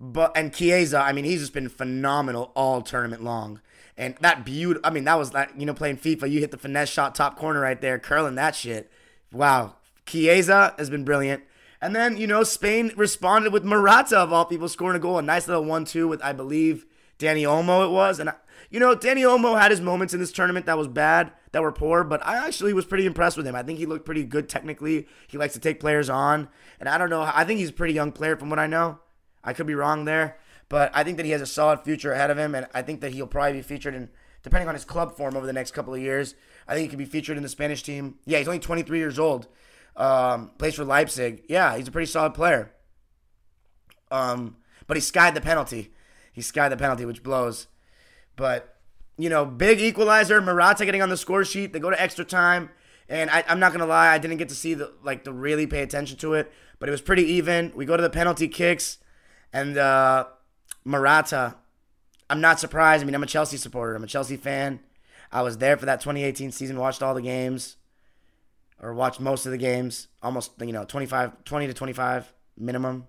But 0.01 0.33
and 0.35 0.53
Chiesa, 0.53 0.98
I 0.98 1.12
mean, 1.12 1.25
he's 1.25 1.40
just 1.40 1.53
been 1.53 1.68
phenomenal 1.68 2.53
all 2.57 2.81
tournament 2.81 3.22
long. 3.22 3.61
And 3.96 4.16
that 4.20 4.44
beautiful, 4.44 4.81
I 4.85 4.90
mean, 4.90 5.05
that 5.05 5.18
was 5.18 5.35
like 5.35 5.51
you 5.57 5.66
know 5.66 5.75
playing 5.75 5.98
FIFA. 5.98 6.31
You 6.31 6.40
hit 6.40 6.51
the 6.51 6.59
finesse 6.59 6.88
shot 6.88 7.14
top 7.14 7.37
corner 7.37 7.61
right 7.61 7.81
there, 7.81 7.98
curling 7.98 8.37
that 8.37 8.57
shit. 8.57 8.90
Wow, 9.33 9.77
Chiesa 10.07 10.75
has 10.79 10.90
been 10.90 11.05
brilliant. 11.05 11.42
And 11.81 11.97
then 11.97 12.16
you 12.16 12.27
know 12.27 12.45
Spain 12.45 12.92
responded 12.97 13.53
with 13.53 13.64
Morata 13.64 14.18
of 14.18 14.33
all 14.33 14.45
people 14.45 14.68
scoring 14.68 14.97
a 14.97 15.01
goal, 15.01 15.18
a 15.18 15.23
nice 15.23 15.49
little 15.49 15.64
one-two 15.64 16.07
with 16.07 16.23
I 16.23 16.33
believe 16.33 16.87
Dani 17.18 17.42
Olmo 17.42 17.85
it 17.85 17.90
was. 17.90 18.21
And 18.21 18.33
you 18.71 18.79
know 18.79 18.95
Dani 18.95 19.23
Olmo 19.23 19.61
had 19.61 19.71
his 19.71 19.81
moments 19.81 20.14
in 20.14 20.21
this 20.21 20.33
tournament 20.33 20.66
that 20.66 20.79
was 20.79 20.87
bad, 20.87 21.33
that 21.51 21.62
were 21.62 21.73
poor, 21.73 22.05
but 22.05 22.25
I 22.25 22.47
actually 22.47 22.73
was 22.73 22.85
pretty 22.85 23.07
impressed 23.07 23.37
with 23.37 23.47
him. 23.47 23.57
I 23.57 23.62
think 23.62 23.79
he 23.79 23.87
looked 23.87 24.05
pretty 24.05 24.25
good 24.25 24.49
technically. 24.49 25.09
He 25.29 25.38
likes 25.38 25.55
to 25.55 25.61
take 25.61 25.81
players 25.81 26.09
on, 26.11 26.49
and 26.79 26.88
I 26.88 26.99
don't 26.99 27.11
know. 27.11 27.23
I 27.23 27.45
think 27.45 27.59
he's 27.59 27.71
a 27.71 27.75
pretty 27.75 27.95
young 27.95 28.12
player 28.12 28.37
from 28.37 28.51
what 28.51 28.59
I 28.59 28.66
know. 28.66 28.99
I 29.42 29.53
could 29.53 29.66
be 29.66 29.75
wrong 29.75 30.05
there, 30.05 30.38
but 30.68 30.92
I 30.95 31.03
think 31.03 31.16
that 31.16 31.27
he 31.27 31.33
has 31.33 31.42
a 31.42 31.47
solid 31.47 31.81
future 31.81 32.12
ahead 32.12 32.31
of 32.31 32.38
him, 32.38 32.55
and 32.55 32.68
I 32.75 32.83
think 32.83 33.01
that 33.01 33.12
he'll 33.12 33.27
probably 33.27 33.55
be 33.55 33.62
featured 33.62 33.95
in, 33.95 34.09
depending 34.42 34.68
on 34.68 34.75
his 34.75 34.85
club 34.85 35.16
form 35.16 35.37
over 35.37 35.47
the 35.47 35.53
next 35.53 35.73
couple 35.73 35.95
of 35.95 36.01
years. 36.01 36.37
I 36.66 36.75
think 36.75 36.85
he 36.85 36.88
could 36.88 36.98
be 36.98 37.05
featured 37.05 37.37
in 37.37 37.42
the 37.42 37.48
Spanish 37.48 37.83
team. 37.83 38.18
Yeah, 38.25 38.38
he's 38.38 38.48
only 38.48 38.61
23 38.61 38.98
years 38.98 39.18
old. 39.18 39.48
Um, 39.96 40.53
plays 40.59 40.75
for 40.75 40.85
Leipzig. 40.85 41.44
Yeah, 41.48 41.77
he's 41.77 41.88
a 41.88 41.92
pretty 41.92 42.11
solid 42.11 42.35
player. 42.35 42.72
Um, 44.11 44.57
but 44.87 44.96
he 44.96 45.01
skied 45.01 45.35
the 45.35 45.40
penalty. 45.40 45.92
He 46.33 46.42
skied 46.42 46.72
the 46.72 46.77
penalty, 46.77 47.05
which 47.05 47.22
blows. 47.22 47.66
But 48.37 48.77
you 49.18 49.29
know, 49.29 49.44
big 49.44 49.81
equalizer. 49.81 50.40
Morata 50.40 50.85
getting 50.85 51.03
on 51.03 51.09
the 51.09 51.16
score 51.16 51.44
sheet. 51.44 51.72
They 51.72 51.79
go 51.79 51.90
to 51.90 52.01
extra 52.01 52.25
time. 52.25 52.70
And 53.09 53.29
I, 53.31 53.44
am 53.46 53.61
not 53.61 53.72
gonna 53.72 53.87
lie, 53.87 54.09
I 54.09 54.18
didn't 54.18 54.38
get 54.38 54.48
to 54.48 54.55
see 54.55 54.75
the 54.75 54.92
like 55.03 55.25
to 55.25 55.33
really 55.33 55.66
pay 55.66 55.83
attention 55.83 56.16
to 56.18 56.35
it, 56.35 56.51
but 56.79 56.88
it 56.88 56.92
was 56.92 57.03
pretty 57.03 57.25
even. 57.25 57.72
We 57.75 57.85
go 57.85 57.96
to 57.96 58.03
the 58.03 58.11
penalty 58.11 58.48
kicks. 58.48 58.98
And 59.53 59.77
uh, 59.77 60.27
Morata, 60.85 61.57
I'm 62.31 62.40
not 62.40 62.59
surprised. 62.59 63.03
I 63.03 63.05
mean, 63.05 63.14
I'm 63.14 63.22
a 63.22 63.27
Chelsea 63.27 63.59
supporter. 63.59 63.94
I'm 63.94 64.05
a 64.05 64.07
Chelsea 64.07 64.38
fan. 64.38 64.81
I 65.33 65.42
was 65.42 65.59
there 65.59 65.77
for 65.77 65.87
that 65.87 66.01
2018 66.01 66.53
season, 66.53 66.79
watched 66.79 67.03
all 67.03 67.14
the 67.14 67.23
games, 67.23 67.77
or 68.81 68.92
watched 68.92 69.18
most 69.18 69.47
of 69.47 69.53
the 69.53 69.59
games, 69.59 70.09
almost, 70.23 70.53
you 70.61 70.73
know, 70.73 70.85
25, 70.85 71.45
20 71.45 71.66
to 71.68 71.75
25 71.75 72.33
minimum. 72.59 73.07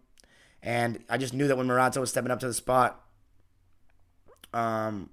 And 0.61 1.03
I 1.09 1.17
just 1.17 1.33
knew 1.33 1.47
that 1.47 1.57
when 1.57 1.67
Morata 1.67 1.99
was 1.99 2.09
stepping 2.09 2.31
up 2.31 2.39
to 2.39 2.47
the 2.47 2.53
spot, 2.53 3.03
um, 4.53 5.09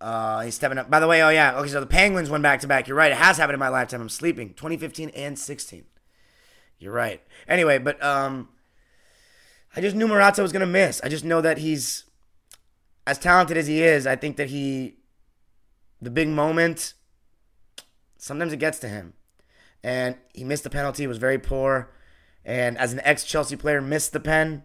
uh, 0.00 0.42
he's 0.42 0.54
stepping 0.54 0.76
up. 0.76 0.90
By 0.90 1.00
the 1.00 1.06
way, 1.06 1.22
oh 1.22 1.30
yeah, 1.30 1.58
okay, 1.58 1.70
so 1.70 1.80
the 1.80 1.86
Penguins 1.86 2.28
went 2.28 2.42
back 2.42 2.60
to 2.60 2.66
back. 2.66 2.86
You're 2.86 2.96
right, 2.96 3.12
it 3.12 3.18
has 3.18 3.38
happened 3.38 3.54
in 3.54 3.60
my 3.60 3.68
lifetime. 3.68 4.02
I'm 4.02 4.10
sleeping. 4.10 4.50
2015 4.54 5.08
and 5.10 5.38
16. 5.38 5.84
You're 6.78 6.92
right. 6.92 7.22
Anyway, 7.48 7.78
but 7.78 8.02
um, 8.04 8.50
I 9.74 9.80
just 9.80 9.96
knew 9.96 10.06
Morata 10.06 10.42
was 10.42 10.52
gonna 10.52 10.66
miss. 10.66 11.00
I 11.02 11.08
just 11.08 11.24
know 11.24 11.40
that 11.40 11.58
he's 11.58 12.04
as 13.08 13.18
talented 13.18 13.56
as 13.56 13.66
he 13.66 13.82
is. 13.82 14.06
I 14.06 14.16
think 14.16 14.36
that 14.36 14.50
he, 14.50 14.96
the 16.00 16.10
big 16.10 16.28
moment, 16.28 16.92
sometimes 18.18 18.52
it 18.52 18.58
gets 18.58 18.78
to 18.80 18.88
him, 18.88 19.14
and 19.82 20.16
he 20.34 20.44
missed 20.44 20.62
the 20.62 20.70
penalty. 20.70 21.06
Was 21.06 21.16
very 21.16 21.38
poor, 21.38 21.90
and 22.44 22.76
as 22.76 22.92
an 22.92 23.00
ex 23.02 23.24
Chelsea 23.24 23.56
player, 23.56 23.80
missed 23.80 24.12
the 24.12 24.20
pen, 24.20 24.62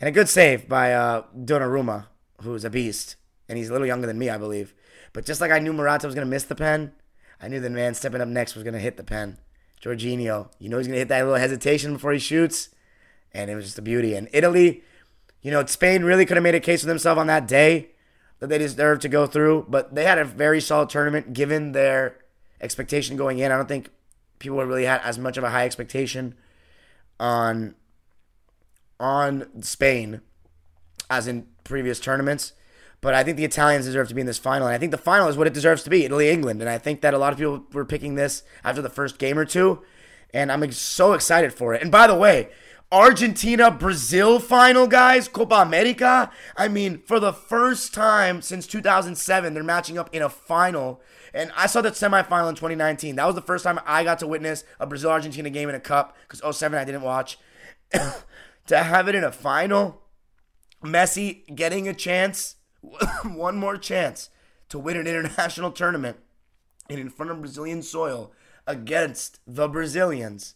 and 0.00 0.08
a 0.08 0.12
good 0.12 0.30
save 0.30 0.66
by 0.66 0.94
uh, 0.94 1.24
Donnarumma, 1.36 2.06
who's 2.40 2.64
a 2.64 2.70
beast. 2.70 3.16
and 3.50 3.58
he's 3.58 3.68
a 3.68 3.72
little 3.72 3.86
younger 3.86 4.06
than 4.06 4.18
me, 4.18 4.30
I 4.30 4.38
believe. 4.38 4.74
But 5.12 5.26
just 5.26 5.42
like 5.42 5.50
I 5.50 5.58
knew 5.58 5.74
Morata 5.74 6.06
was 6.06 6.14
gonna 6.14 6.26
miss 6.26 6.44
the 6.44 6.54
pen, 6.54 6.92
I 7.40 7.48
knew 7.48 7.60
the 7.60 7.68
man 7.68 7.92
stepping 7.92 8.22
up 8.22 8.28
next 8.28 8.54
was 8.54 8.64
gonna 8.64 8.78
hit 8.78 8.96
the 8.96 9.04
pen. 9.04 9.38
Jorginho, 9.82 10.48
you 10.58 10.70
know 10.70 10.78
he's 10.78 10.86
gonna 10.86 10.98
hit 10.98 11.08
that 11.08 11.22
little 11.22 11.38
hesitation 11.38 11.92
before 11.92 12.14
he 12.14 12.18
shoots, 12.18 12.70
and 13.34 13.50
it 13.50 13.54
was 13.54 13.66
just 13.66 13.78
a 13.78 13.82
beauty. 13.82 14.14
And 14.14 14.30
Italy, 14.32 14.82
you 15.46 15.52
know, 15.52 15.64
Spain 15.66 16.02
really 16.02 16.26
could 16.26 16.36
have 16.36 16.42
made 16.42 16.56
a 16.56 16.60
case 16.60 16.80
for 16.80 16.88
themselves 16.88 17.20
on 17.20 17.28
that 17.28 17.46
day 17.46 17.90
that 18.40 18.48
they 18.48 18.58
deserved 18.58 19.00
to 19.02 19.08
go 19.08 19.28
through, 19.28 19.64
but 19.68 19.94
they 19.94 20.02
had 20.02 20.18
a 20.18 20.24
very 20.24 20.60
solid 20.60 20.90
tournament 20.90 21.34
given 21.34 21.70
their 21.70 22.16
expectation 22.60 23.16
going 23.16 23.38
in. 23.38 23.52
I 23.52 23.56
don't 23.56 23.68
think 23.68 23.90
people 24.40 24.58
really 24.64 24.86
had 24.86 25.00
as 25.02 25.20
much 25.20 25.36
of 25.36 25.44
a 25.44 25.50
high 25.50 25.64
expectation 25.64 26.34
on 27.20 27.76
on 28.98 29.62
Spain 29.62 30.20
as 31.08 31.28
in 31.28 31.46
previous 31.62 32.00
tournaments. 32.00 32.52
But 33.00 33.14
I 33.14 33.22
think 33.22 33.36
the 33.36 33.44
Italians 33.44 33.86
deserve 33.86 34.08
to 34.08 34.14
be 34.14 34.22
in 34.22 34.26
this 34.26 34.38
final. 34.38 34.66
And 34.66 34.74
I 34.74 34.78
think 34.78 34.90
the 34.90 34.98
final 34.98 35.28
is 35.28 35.36
what 35.36 35.46
it 35.46 35.54
deserves 35.54 35.84
to 35.84 35.90
be 35.90 36.04
Italy 36.04 36.28
England. 36.28 36.60
And 36.60 36.68
I 36.68 36.78
think 36.78 37.02
that 37.02 37.14
a 37.14 37.18
lot 37.18 37.32
of 37.32 37.38
people 37.38 37.64
were 37.72 37.84
picking 37.84 38.16
this 38.16 38.42
after 38.64 38.82
the 38.82 38.90
first 38.90 39.16
game 39.20 39.38
or 39.38 39.44
two. 39.44 39.84
And 40.34 40.50
I'm 40.50 40.72
so 40.72 41.12
excited 41.12 41.54
for 41.54 41.72
it. 41.72 41.82
And 41.82 41.92
by 41.92 42.08
the 42.08 42.16
way, 42.16 42.48
Argentina 42.92 43.70
Brazil 43.70 44.38
final, 44.38 44.86
guys, 44.86 45.26
Copa 45.26 45.56
America. 45.56 46.30
I 46.56 46.68
mean, 46.68 46.98
for 46.98 47.18
the 47.18 47.32
first 47.32 47.92
time 47.92 48.40
since 48.42 48.66
2007, 48.66 49.54
they're 49.54 49.64
matching 49.64 49.98
up 49.98 50.14
in 50.14 50.22
a 50.22 50.28
final. 50.28 51.00
And 51.34 51.50
I 51.56 51.66
saw 51.66 51.80
that 51.82 51.94
semifinal 51.94 52.48
in 52.48 52.54
2019. 52.54 53.16
That 53.16 53.26
was 53.26 53.34
the 53.34 53.42
first 53.42 53.64
time 53.64 53.80
I 53.84 54.04
got 54.04 54.20
to 54.20 54.26
witness 54.26 54.64
a 54.78 54.86
Brazil 54.86 55.10
Argentina 55.10 55.50
game 55.50 55.68
in 55.68 55.74
a 55.74 55.80
cup 55.80 56.16
because 56.28 56.56
07 56.56 56.78
I 56.78 56.84
didn't 56.84 57.02
watch. 57.02 57.38
to 58.66 58.82
have 58.82 59.08
it 59.08 59.14
in 59.14 59.24
a 59.24 59.32
final, 59.32 60.02
Messi 60.84 61.54
getting 61.54 61.88
a 61.88 61.94
chance, 61.94 62.56
one 63.24 63.56
more 63.56 63.76
chance 63.76 64.30
to 64.68 64.78
win 64.78 64.96
an 64.96 65.06
international 65.06 65.72
tournament 65.72 66.18
and 66.88 67.00
in 67.00 67.10
front 67.10 67.32
of 67.32 67.40
Brazilian 67.40 67.82
soil 67.82 68.32
against 68.66 69.40
the 69.46 69.68
Brazilians, 69.68 70.54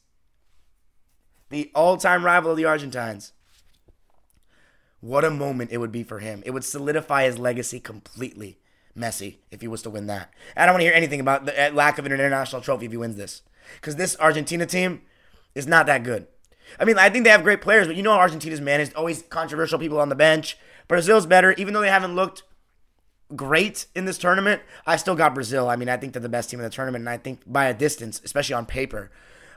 the 1.51 1.71
all 1.75 1.97
time 1.97 2.25
rival 2.25 2.53
of 2.53 2.57
the 2.57 2.65
Argentines. 2.65 3.33
What 5.01 5.25
a 5.25 5.31
moment 5.31 5.73
it 5.73 5.79
would 5.79 5.93
be 5.93 6.03
for 6.03 6.19
him. 6.19 6.43
It 6.45 6.51
would 6.51 6.65
solidify 6.65 7.25
his 7.25 7.39
legacy 7.39 7.81
completely, 7.81 8.59
Messi, 8.97 9.37
if 9.51 9.61
he 9.61 9.69
was 9.69 9.83
to 9.83 9.91
win 9.91 10.07
that. 10.07 10.31
I 10.57 10.67
don't 10.67 10.75
want 10.75 10.81
to 10.83 10.87
hear 10.87 10.95
anything 10.95 11.21
about 11.21 11.47
the 11.47 11.69
uh, 11.69 11.73
lack 11.73 11.99
of 11.99 12.07
an 12.07 12.13
international 12.13 12.63
trophy 12.63 12.87
if 12.87 12.93
he 12.93 12.99
wins 12.99 13.17
this. 13.17 13.43
Because 13.77 13.97
this 13.97 14.17
Argentina 14.21 14.67
team 14.67 15.03
is 15.55 15.67
not 15.67 15.87
that 15.87 16.05
good. 16.05 16.27
I 16.79 16.85
mean, 16.85 16.99
I 16.99 17.09
think 17.09 17.25
they 17.25 17.31
have 17.31 17.43
great 17.43 17.63
players, 17.63 17.87
but 17.87 17.97
you 17.97 18.03
know 18.03 18.13
Argentina's 18.13 18.61
managed. 18.61 18.95
Always 18.95 19.23
controversial 19.23 19.79
people 19.79 20.01
on 20.01 20.09
the 20.09 20.15
bench. 20.15 20.57
Brazil's 20.87 21.27
better, 21.27 21.53
even 21.53 21.75
though 21.75 21.81
they 21.81 21.89
haven't 21.89 22.15
looked 22.15 22.43
great 23.35 23.87
in 23.95 24.05
this 24.05 24.19
tournament. 24.19 24.63
I 24.87 24.97
still 24.97 25.15
got 25.15 25.35
Brazil. 25.35 25.69
I 25.69 25.77
mean, 25.77 25.89
I 25.89 25.97
think 25.97 26.13
they're 26.13 26.23
the 26.23 26.29
best 26.29 26.51
team 26.51 26.61
in 26.61 26.65
the 26.65 26.71
tournament, 26.71 27.03
and 27.03 27.09
I 27.09 27.17
think 27.17 27.41
by 27.47 27.67
a 27.67 27.75
distance, 27.75 28.21
especially 28.25 28.55
on 28.55 28.67
paper. 28.67 29.11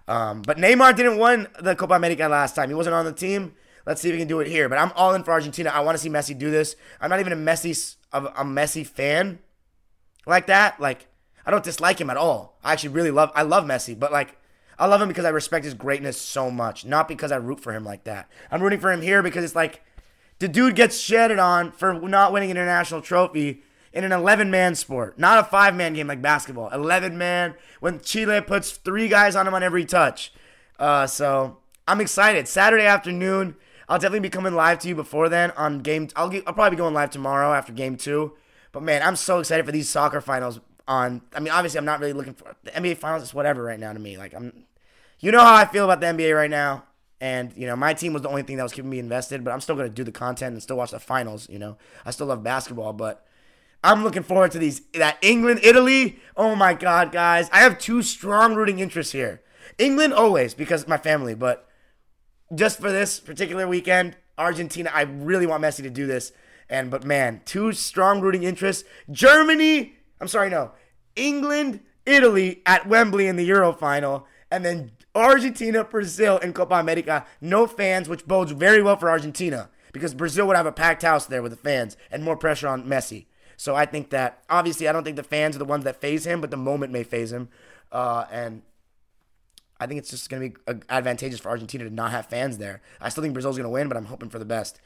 Um, 0.07 0.41
but 0.41 0.57
Neymar 0.57 0.95
didn't 0.95 1.17
win 1.17 1.47
the 1.59 1.75
Copa 1.75 1.93
America 1.93 2.27
last 2.27 2.55
time. 2.55 2.69
He 2.69 2.75
wasn't 2.75 2.95
on 2.95 3.05
the 3.05 3.13
team. 3.13 3.53
Let's 3.85 4.01
see 4.01 4.09
if 4.09 4.13
we 4.13 4.19
can 4.19 4.27
do 4.27 4.39
it 4.39 4.47
here. 4.47 4.69
But 4.69 4.77
I'm 4.77 4.91
all 4.95 5.13
in 5.13 5.23
for 5.23 5.31
Argentina. 5.31 5.69
I 5.69 5.81
want 5.81 5.97
to 5.97 6.01
see 6.01 6.09
Messi 6.09 6.37
do 6.37 6.51
this. 6.51 6.75
I'm 7.01 7.09
not 7.09 7.19
even 7.19 7.33
a 7.33 7.37
Messi 7.37 7.95
a 8.13 8.43
Messi 8.43 8.85
fan 8.85 9.39
like 10.25 10.47
that. 10.47 10.79
Like 10.79 11.07
I 11.45 11.51
don't 11.51 11.63
dislike 11.63 11.99
him 11.99 12.09
at 12.09 12.17
all. 12.17 12.57
I 12.63 12.73
actually 12.73 12.89
really 12.89 13.11
love 13.11 13.31
I 13.35 13.43
love 13.43 13.65
Messi, 13.65 13.97
but 13.97 14.11
like 14.11 14.37
I 14.77 14.87
love 14.87 15.01
him 15.01 15.07
because 15.07 15.25
I 15.25 15.29
respect 15.29 15.65
his 15.65 15.73
greatness 15.73 16.19
so 16.19 16.49
much, 16.49 16.85
not 16.85 17.07
because 17.07 17.31
I 17.31 17.37
root 17.37 17.59
for 17.59 17.73
him 17.73 17.83
like 17.83 18.05
that. 18.05 18.29
I'm 18.51 18.61
rooting 18.61 18.79
for 18.79 18.91
him 18.91 19.01
here 19.01 19.21
because 19.21 19.43
it's 19.43 19.55
like 19.55 19.83
the 20.39 20.47
dude 20.47 20.75
gets 20.75 20.97
shedded 20.97 21.39
on 21.39 21.71
for 21.71 21.93
not 21.93 22.31
winning 22.31 22.51
an 22.51 22.57
international 22.57 23.01
trophy 23.01 23.63
in 23.93 24.03
an 24.03 24.11
11 24.11 24.49
man 24.49 24.75
sport, 24.75 25.19
not 25.19 25.39
a 25.39 25.43
five 25.43 25.75
man 25.75 25.93
game 25.93 26.07
like 26.07 26.21
basketball. 26.21 26.69
11 26.69 27.17
man 27.17 27.53
when 27.79 27.99
Chile 27.99 28.41
puts 28.41 28.71
three 28.71 29.07
guys 29.07 29.35
on 29.35 29.47
him 29.47 29.53
on 29.53 29.63
every 29.63 29.85
touch. 29.85 30.33
Uh, 30.79 31.05
so 31.05 31.57
I'm 31.87 32.01
excited. 32.01 32.47
Saturday 32.47 32.85
afternoon, 32.85 33.55
I'll 33.87 33.99
definitely 33.99 34.21
be 34.21 34.29
coming 34.29 34.55
live 34.55 34.79
to 34.79 34.87
you 34.87 34.95
before 34.95 35.29
then 35.29 35.51
on 35.51 35.79
game. 35.79 36.09
I'll, 36.15 36.29
get, 36.29 36.43
I'll 36.47 36.53
probably 36.53 36.75
be 36.75 36.79
going 36.79 36.95
live 36.95 37.11
tomorrow 37.11 37.53
after 37.53 37.71
game 37.71 37.95
two. 37.95 38.33
But 38.71 38.81
man, 38.81 39.03
I'm 39.03 39.15
so 39.15 39.39
excited 39.39 39.65
for 39.65 39.71
these 39.71 39.89
soccer 39.89 40.21
finals. 40.21 40.59
On, 40.87 41.21
I 41.33 41.39
mean, 41.39 41.53
obviously, 41.53 41.77
I'm 41.77 41.85
not 41.85 41.99
really 41.99 42.13
looking 42.13 42.33
for 42.33 42.55
the 42.63 42.71
NBA 42.71 42.97
finals. 42.97 43.23
Is 43.23 43.33
whatever 43.33 43.63
right 43.63 43.79
now 43.79 43.93
to 43.93 43.99
me. 43.99 44.17
Like 44.17 44.33
I'm, 44.33 44.65
you 45.19 45.31
know 45.31 45.39
how 45.39 45.53
I 45.53 45.65
feel 45.65 45.89
about 45.89 46.01
the 46.01 46.07
NBA 46.07 46.35
right 46.35 46.49
now. 46.49 46.85
And, 47.21 47.53
you 47.55 47.67
know, 47.67 47.77
my 47.77 47.93
team 47.93 48.11
was 48.11 48.21
the 48.21 48.27
only 48.27 48.41
thing 48.41 48.57
that 48.57 48.63
was 48.63 48.73
keeping 48.73 48.89
me 48.89 48.99
invested, 48.99 49.45
but 49.45 49.51
I'm 49.51 49.61
still 49.61 49.75
going 49.75 49.87
to 49.87 49.93
do 49.93 50.03
the 50.03 50.11
content 50.11 50.51
and 50.53 50.61
still 50.61 50.75
watch 50.75 50.91
the 50.91 50.99
finals, 50.99 51.47
you 51.47 51.57
know. 51.57 51.77
I 52.05 52.11
still 52.11 52.27
love 52.27 52.43
basketball, 52.43 52.91
but 52.91 53.25
I'm 53.83 54.03
looking 54.03 54.23
forward 54.23 54.51
to 54.51 54.59
these 54.59 54.81
that 54.93 55.17
England, 55.21 55.59
Italy. 55.63 56.19
Oh 56.37 56.55
my 56.55 56.73
god, 56.73 57.11
guys. 57.11 57.49
I 57.51 57.59
have 57.59 57.77
two 57.77 58.01
strong 58.01 58.55
rooting 58.55 58.79
interests 58.79 59.11
here. 59.11 59.41
England 59.77 60.13
always 60.13 60.53
because 60.53 60.87
my 60.87 60.97
family, 60.97 61.35
but 61.35 61.67
just 62.55 62.79
for 62.79 62.91
this 62.91 63.19
particular 63.19 63.67
weekend, 63.67 64.15
Argentina, 64.37 64.89
I 64.93 65.01
really 65.01 65.45
want 65.45 65.63
Messi 65.63 65.83
to 65.83 65.89
do 65.89 66.07
this. 66.07 66.31
And 66.69 66.89
but 66.89 67.03
man, 67.03 67.41
two 67.45 67.73
strong 67.73 68.21
rooting 68.21 68.43
interests. 68.43 68.83
Germany, 69.11 69.95
I'm 70.21 70.27
sorry, 70.27 70.49
no. 70.49 70.71
England, 71.15 71.81
Italy 72.05 72.61
at 72.65 72.87
Wembley 72.87 73.27
in 73.27 73.35
the 73.35 73.45
Euro 73.45 73.73
final, 73.73 74.25
and 74.49 74.63
then 74.63 74.91
Argentina, 75.13 75.83
Brazil, 75.83 76.37
in 76.37 76.53
Copa 76.53 76.75
America. 76.75 77.25
No 77.41 77.67
fans, 77.67 78.07
which 78.07 78.25
bodes 78.25 78.51
very 78.51 78.81
well 78.81 78.97
for 78.97 79.09
Argentina 79.09 79.69
because 79.91 80.13
Brazil 80.13 80.47
would 80.47 80.55
have 80.55 80.65
a 80.65 80.71
packed 80.71 81.03
house 81.03 81.25
there 81.25 81.43
with 81.43 81.51
the 81.51 81.57
fans 81.57 81.97
and 82.09 82.23
more 82.23 82.35
pressure 82.35 82.67
on 82.67 82.85
Messi. 82.85 83.25
So 83.57 83.75
I 83.75 83.85
think 83.85 84.09
that 84.09 84.43
obviously 84.49 84.87
I 84.87 84.91
don't 84.91 85.03
think 85.03 85.17
the 85.17 85.23
fans 85.23 85.55
are 85.55 85.59
the 85.59 85.65
ones 85.65 85.83
that 85.83 86.01
faze 86.01 86.25
him, 86.25 86.41
but 86.41 86.51
the 86.51 86.57
moment 86.57 86.91
may 86.91 87.03
faze 87.03 87.31
him, 87.31 87.49
uh, 87.91 88.25
and 88.31 88.61
I 89.79 89.87
think 89.87 89.99
it's 89.99 90.09
just 90.09 90.29
going 90.29 90.51
to 90.51 90.59
be 90.59 90.81
advantageous 90.89 91.39
for 91.39 91.49
Argentina 91.49 91.83
to 91.83 91.89
not 91.89 92.11
have 92.11 92.27
fans 92.27 92.57
there. 92.57 92.81
I 93.01 93.09
still 93.09 93.21
think 93.21 93.33
Brazil's 93.33 93.57
going 93.57 93.65
to 93.65 93.69
win, 93.69 93.87
but 93.87 93.97
I'm 93.97 94.05
hoping 94.05 94.29
for 94.29 94.39
the 94.39 94.45
best. 94.45 94.79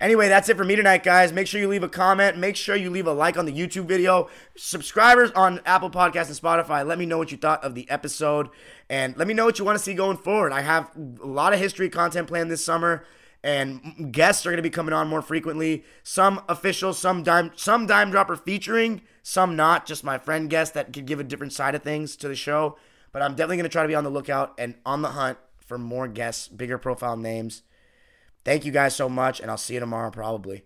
Anyway, 0.00 0.28
that's 0.28 0.48
it 0.48 0.56
for 0.56 0.64
me 0.64 0.76
tonight, 0.76 1.02
guys. 1.02 1.32
Make 1.32 1.48
sure 1.48 1.60
you 1.60 1.66
leave 1.66 1.82
a 1.82 1.88
comment. 1.88 2.38
Make 2.38 2.54
sure 2.54 2.76
you 2.76 2.88
leave 2.88 3.08
a 3.08 3.12
like 3.12 3.36
on 3.36 3.46
the 3.46 3.52
YouTube 3.52 3.86
video. 3.86 4.28
Subscribers 4.56 5.32
on 5.32 5.60
Apple 5.66 5.90
Podcasts 5.90 6.28
and 6.28 6.36
Spotify, 6.36 6.86
let 6.86 7.00
me 7.00 7.06
know 7.06 7.18
what 7.18 7.32
you 7.32 7.36
thought 7.36 7.64
of 7.64 7.74
the 7.74 7.88
episode. 7.90 8.48
And 8.88 9.16
let 9.16 9.26
me 9.26 9.34
know 9.34 9.44
what 9.44 9.58
you 9.58 9.64
want 9.64 9.76
to 9.76 9.82
see 9.82 9.94
going 9.94 10.16
forward. 10.16 10.52
I 10.52 10.60
have 10.60 10.88
a 10.96 11.26
lot 11.26 11.52
of 11.52 11.58
history 11.58 11.90
content 11.90 12.28
planned 12.28 12.50
this 12.50 12.64
summer. 12.64 13.04
And 13.44 14.12
guests 14.12 14.44
are 14.44 14.50
going 14.50 14.56
to 14.56 14.62
be 14.62 14.70
coming 14.70 14.92
on 14.92 15.08
more 15.08 15.22
frequently. 15.22 15.84
Some 16.02 16.42
official, 16.48 16.92
some 16.92 17.22
dime, 17.22 17.52
some 17.54 17.86
dime 17.86 18.10
dropper 18.10 18.36
featuring, 18.36 19.02
some 19.22 19.54
not. 19.54 19.86
Just 19.86 20.02
my 20.02 20.18
friend 20.18 20.50
guests 20.50 20.74
that 20.74 20.92
could 20.92 21.06
give 21.06 21.20
a 21.20 21.24
different 21.24 21.52
side 21.52 21.74
of 21.74 21.82
things 21.82 22.16
to 22.16 22.28
the 22.28 22.34
show. 22.34 22.76
But 23.12 23.22
I'm 23.22 23.32
definitely 23.32 23.58
going 23.58 23.64
to 23.64 23.70
try 23.70 23.82
to 23.82 23.88
be 23.88 23.94
on 23.94 24.04
the 24.04 24.10
lookout 24.10 24.54
and 24.58 24.74
on 24.84 25.02
the 25.02 25.10
hunt 25.10 25.38
for 25.58 25.78
more 25.78 26.08
guests, 26.08 26.48
bigger 26.48 26.78
profile 26.78 27.16
names 27.16 27.62
Thank 28.48 28.64
you 28.64 28.72
guys 28.72 28.96
so 28.96 29.10
much, 29.10 29.40
and 29.40 29.50
I'll 29.50 29.58
see 29.58 29.74
you 29.74 29.80
tomorrow 29.80 30.10
probably. 30.10 30.64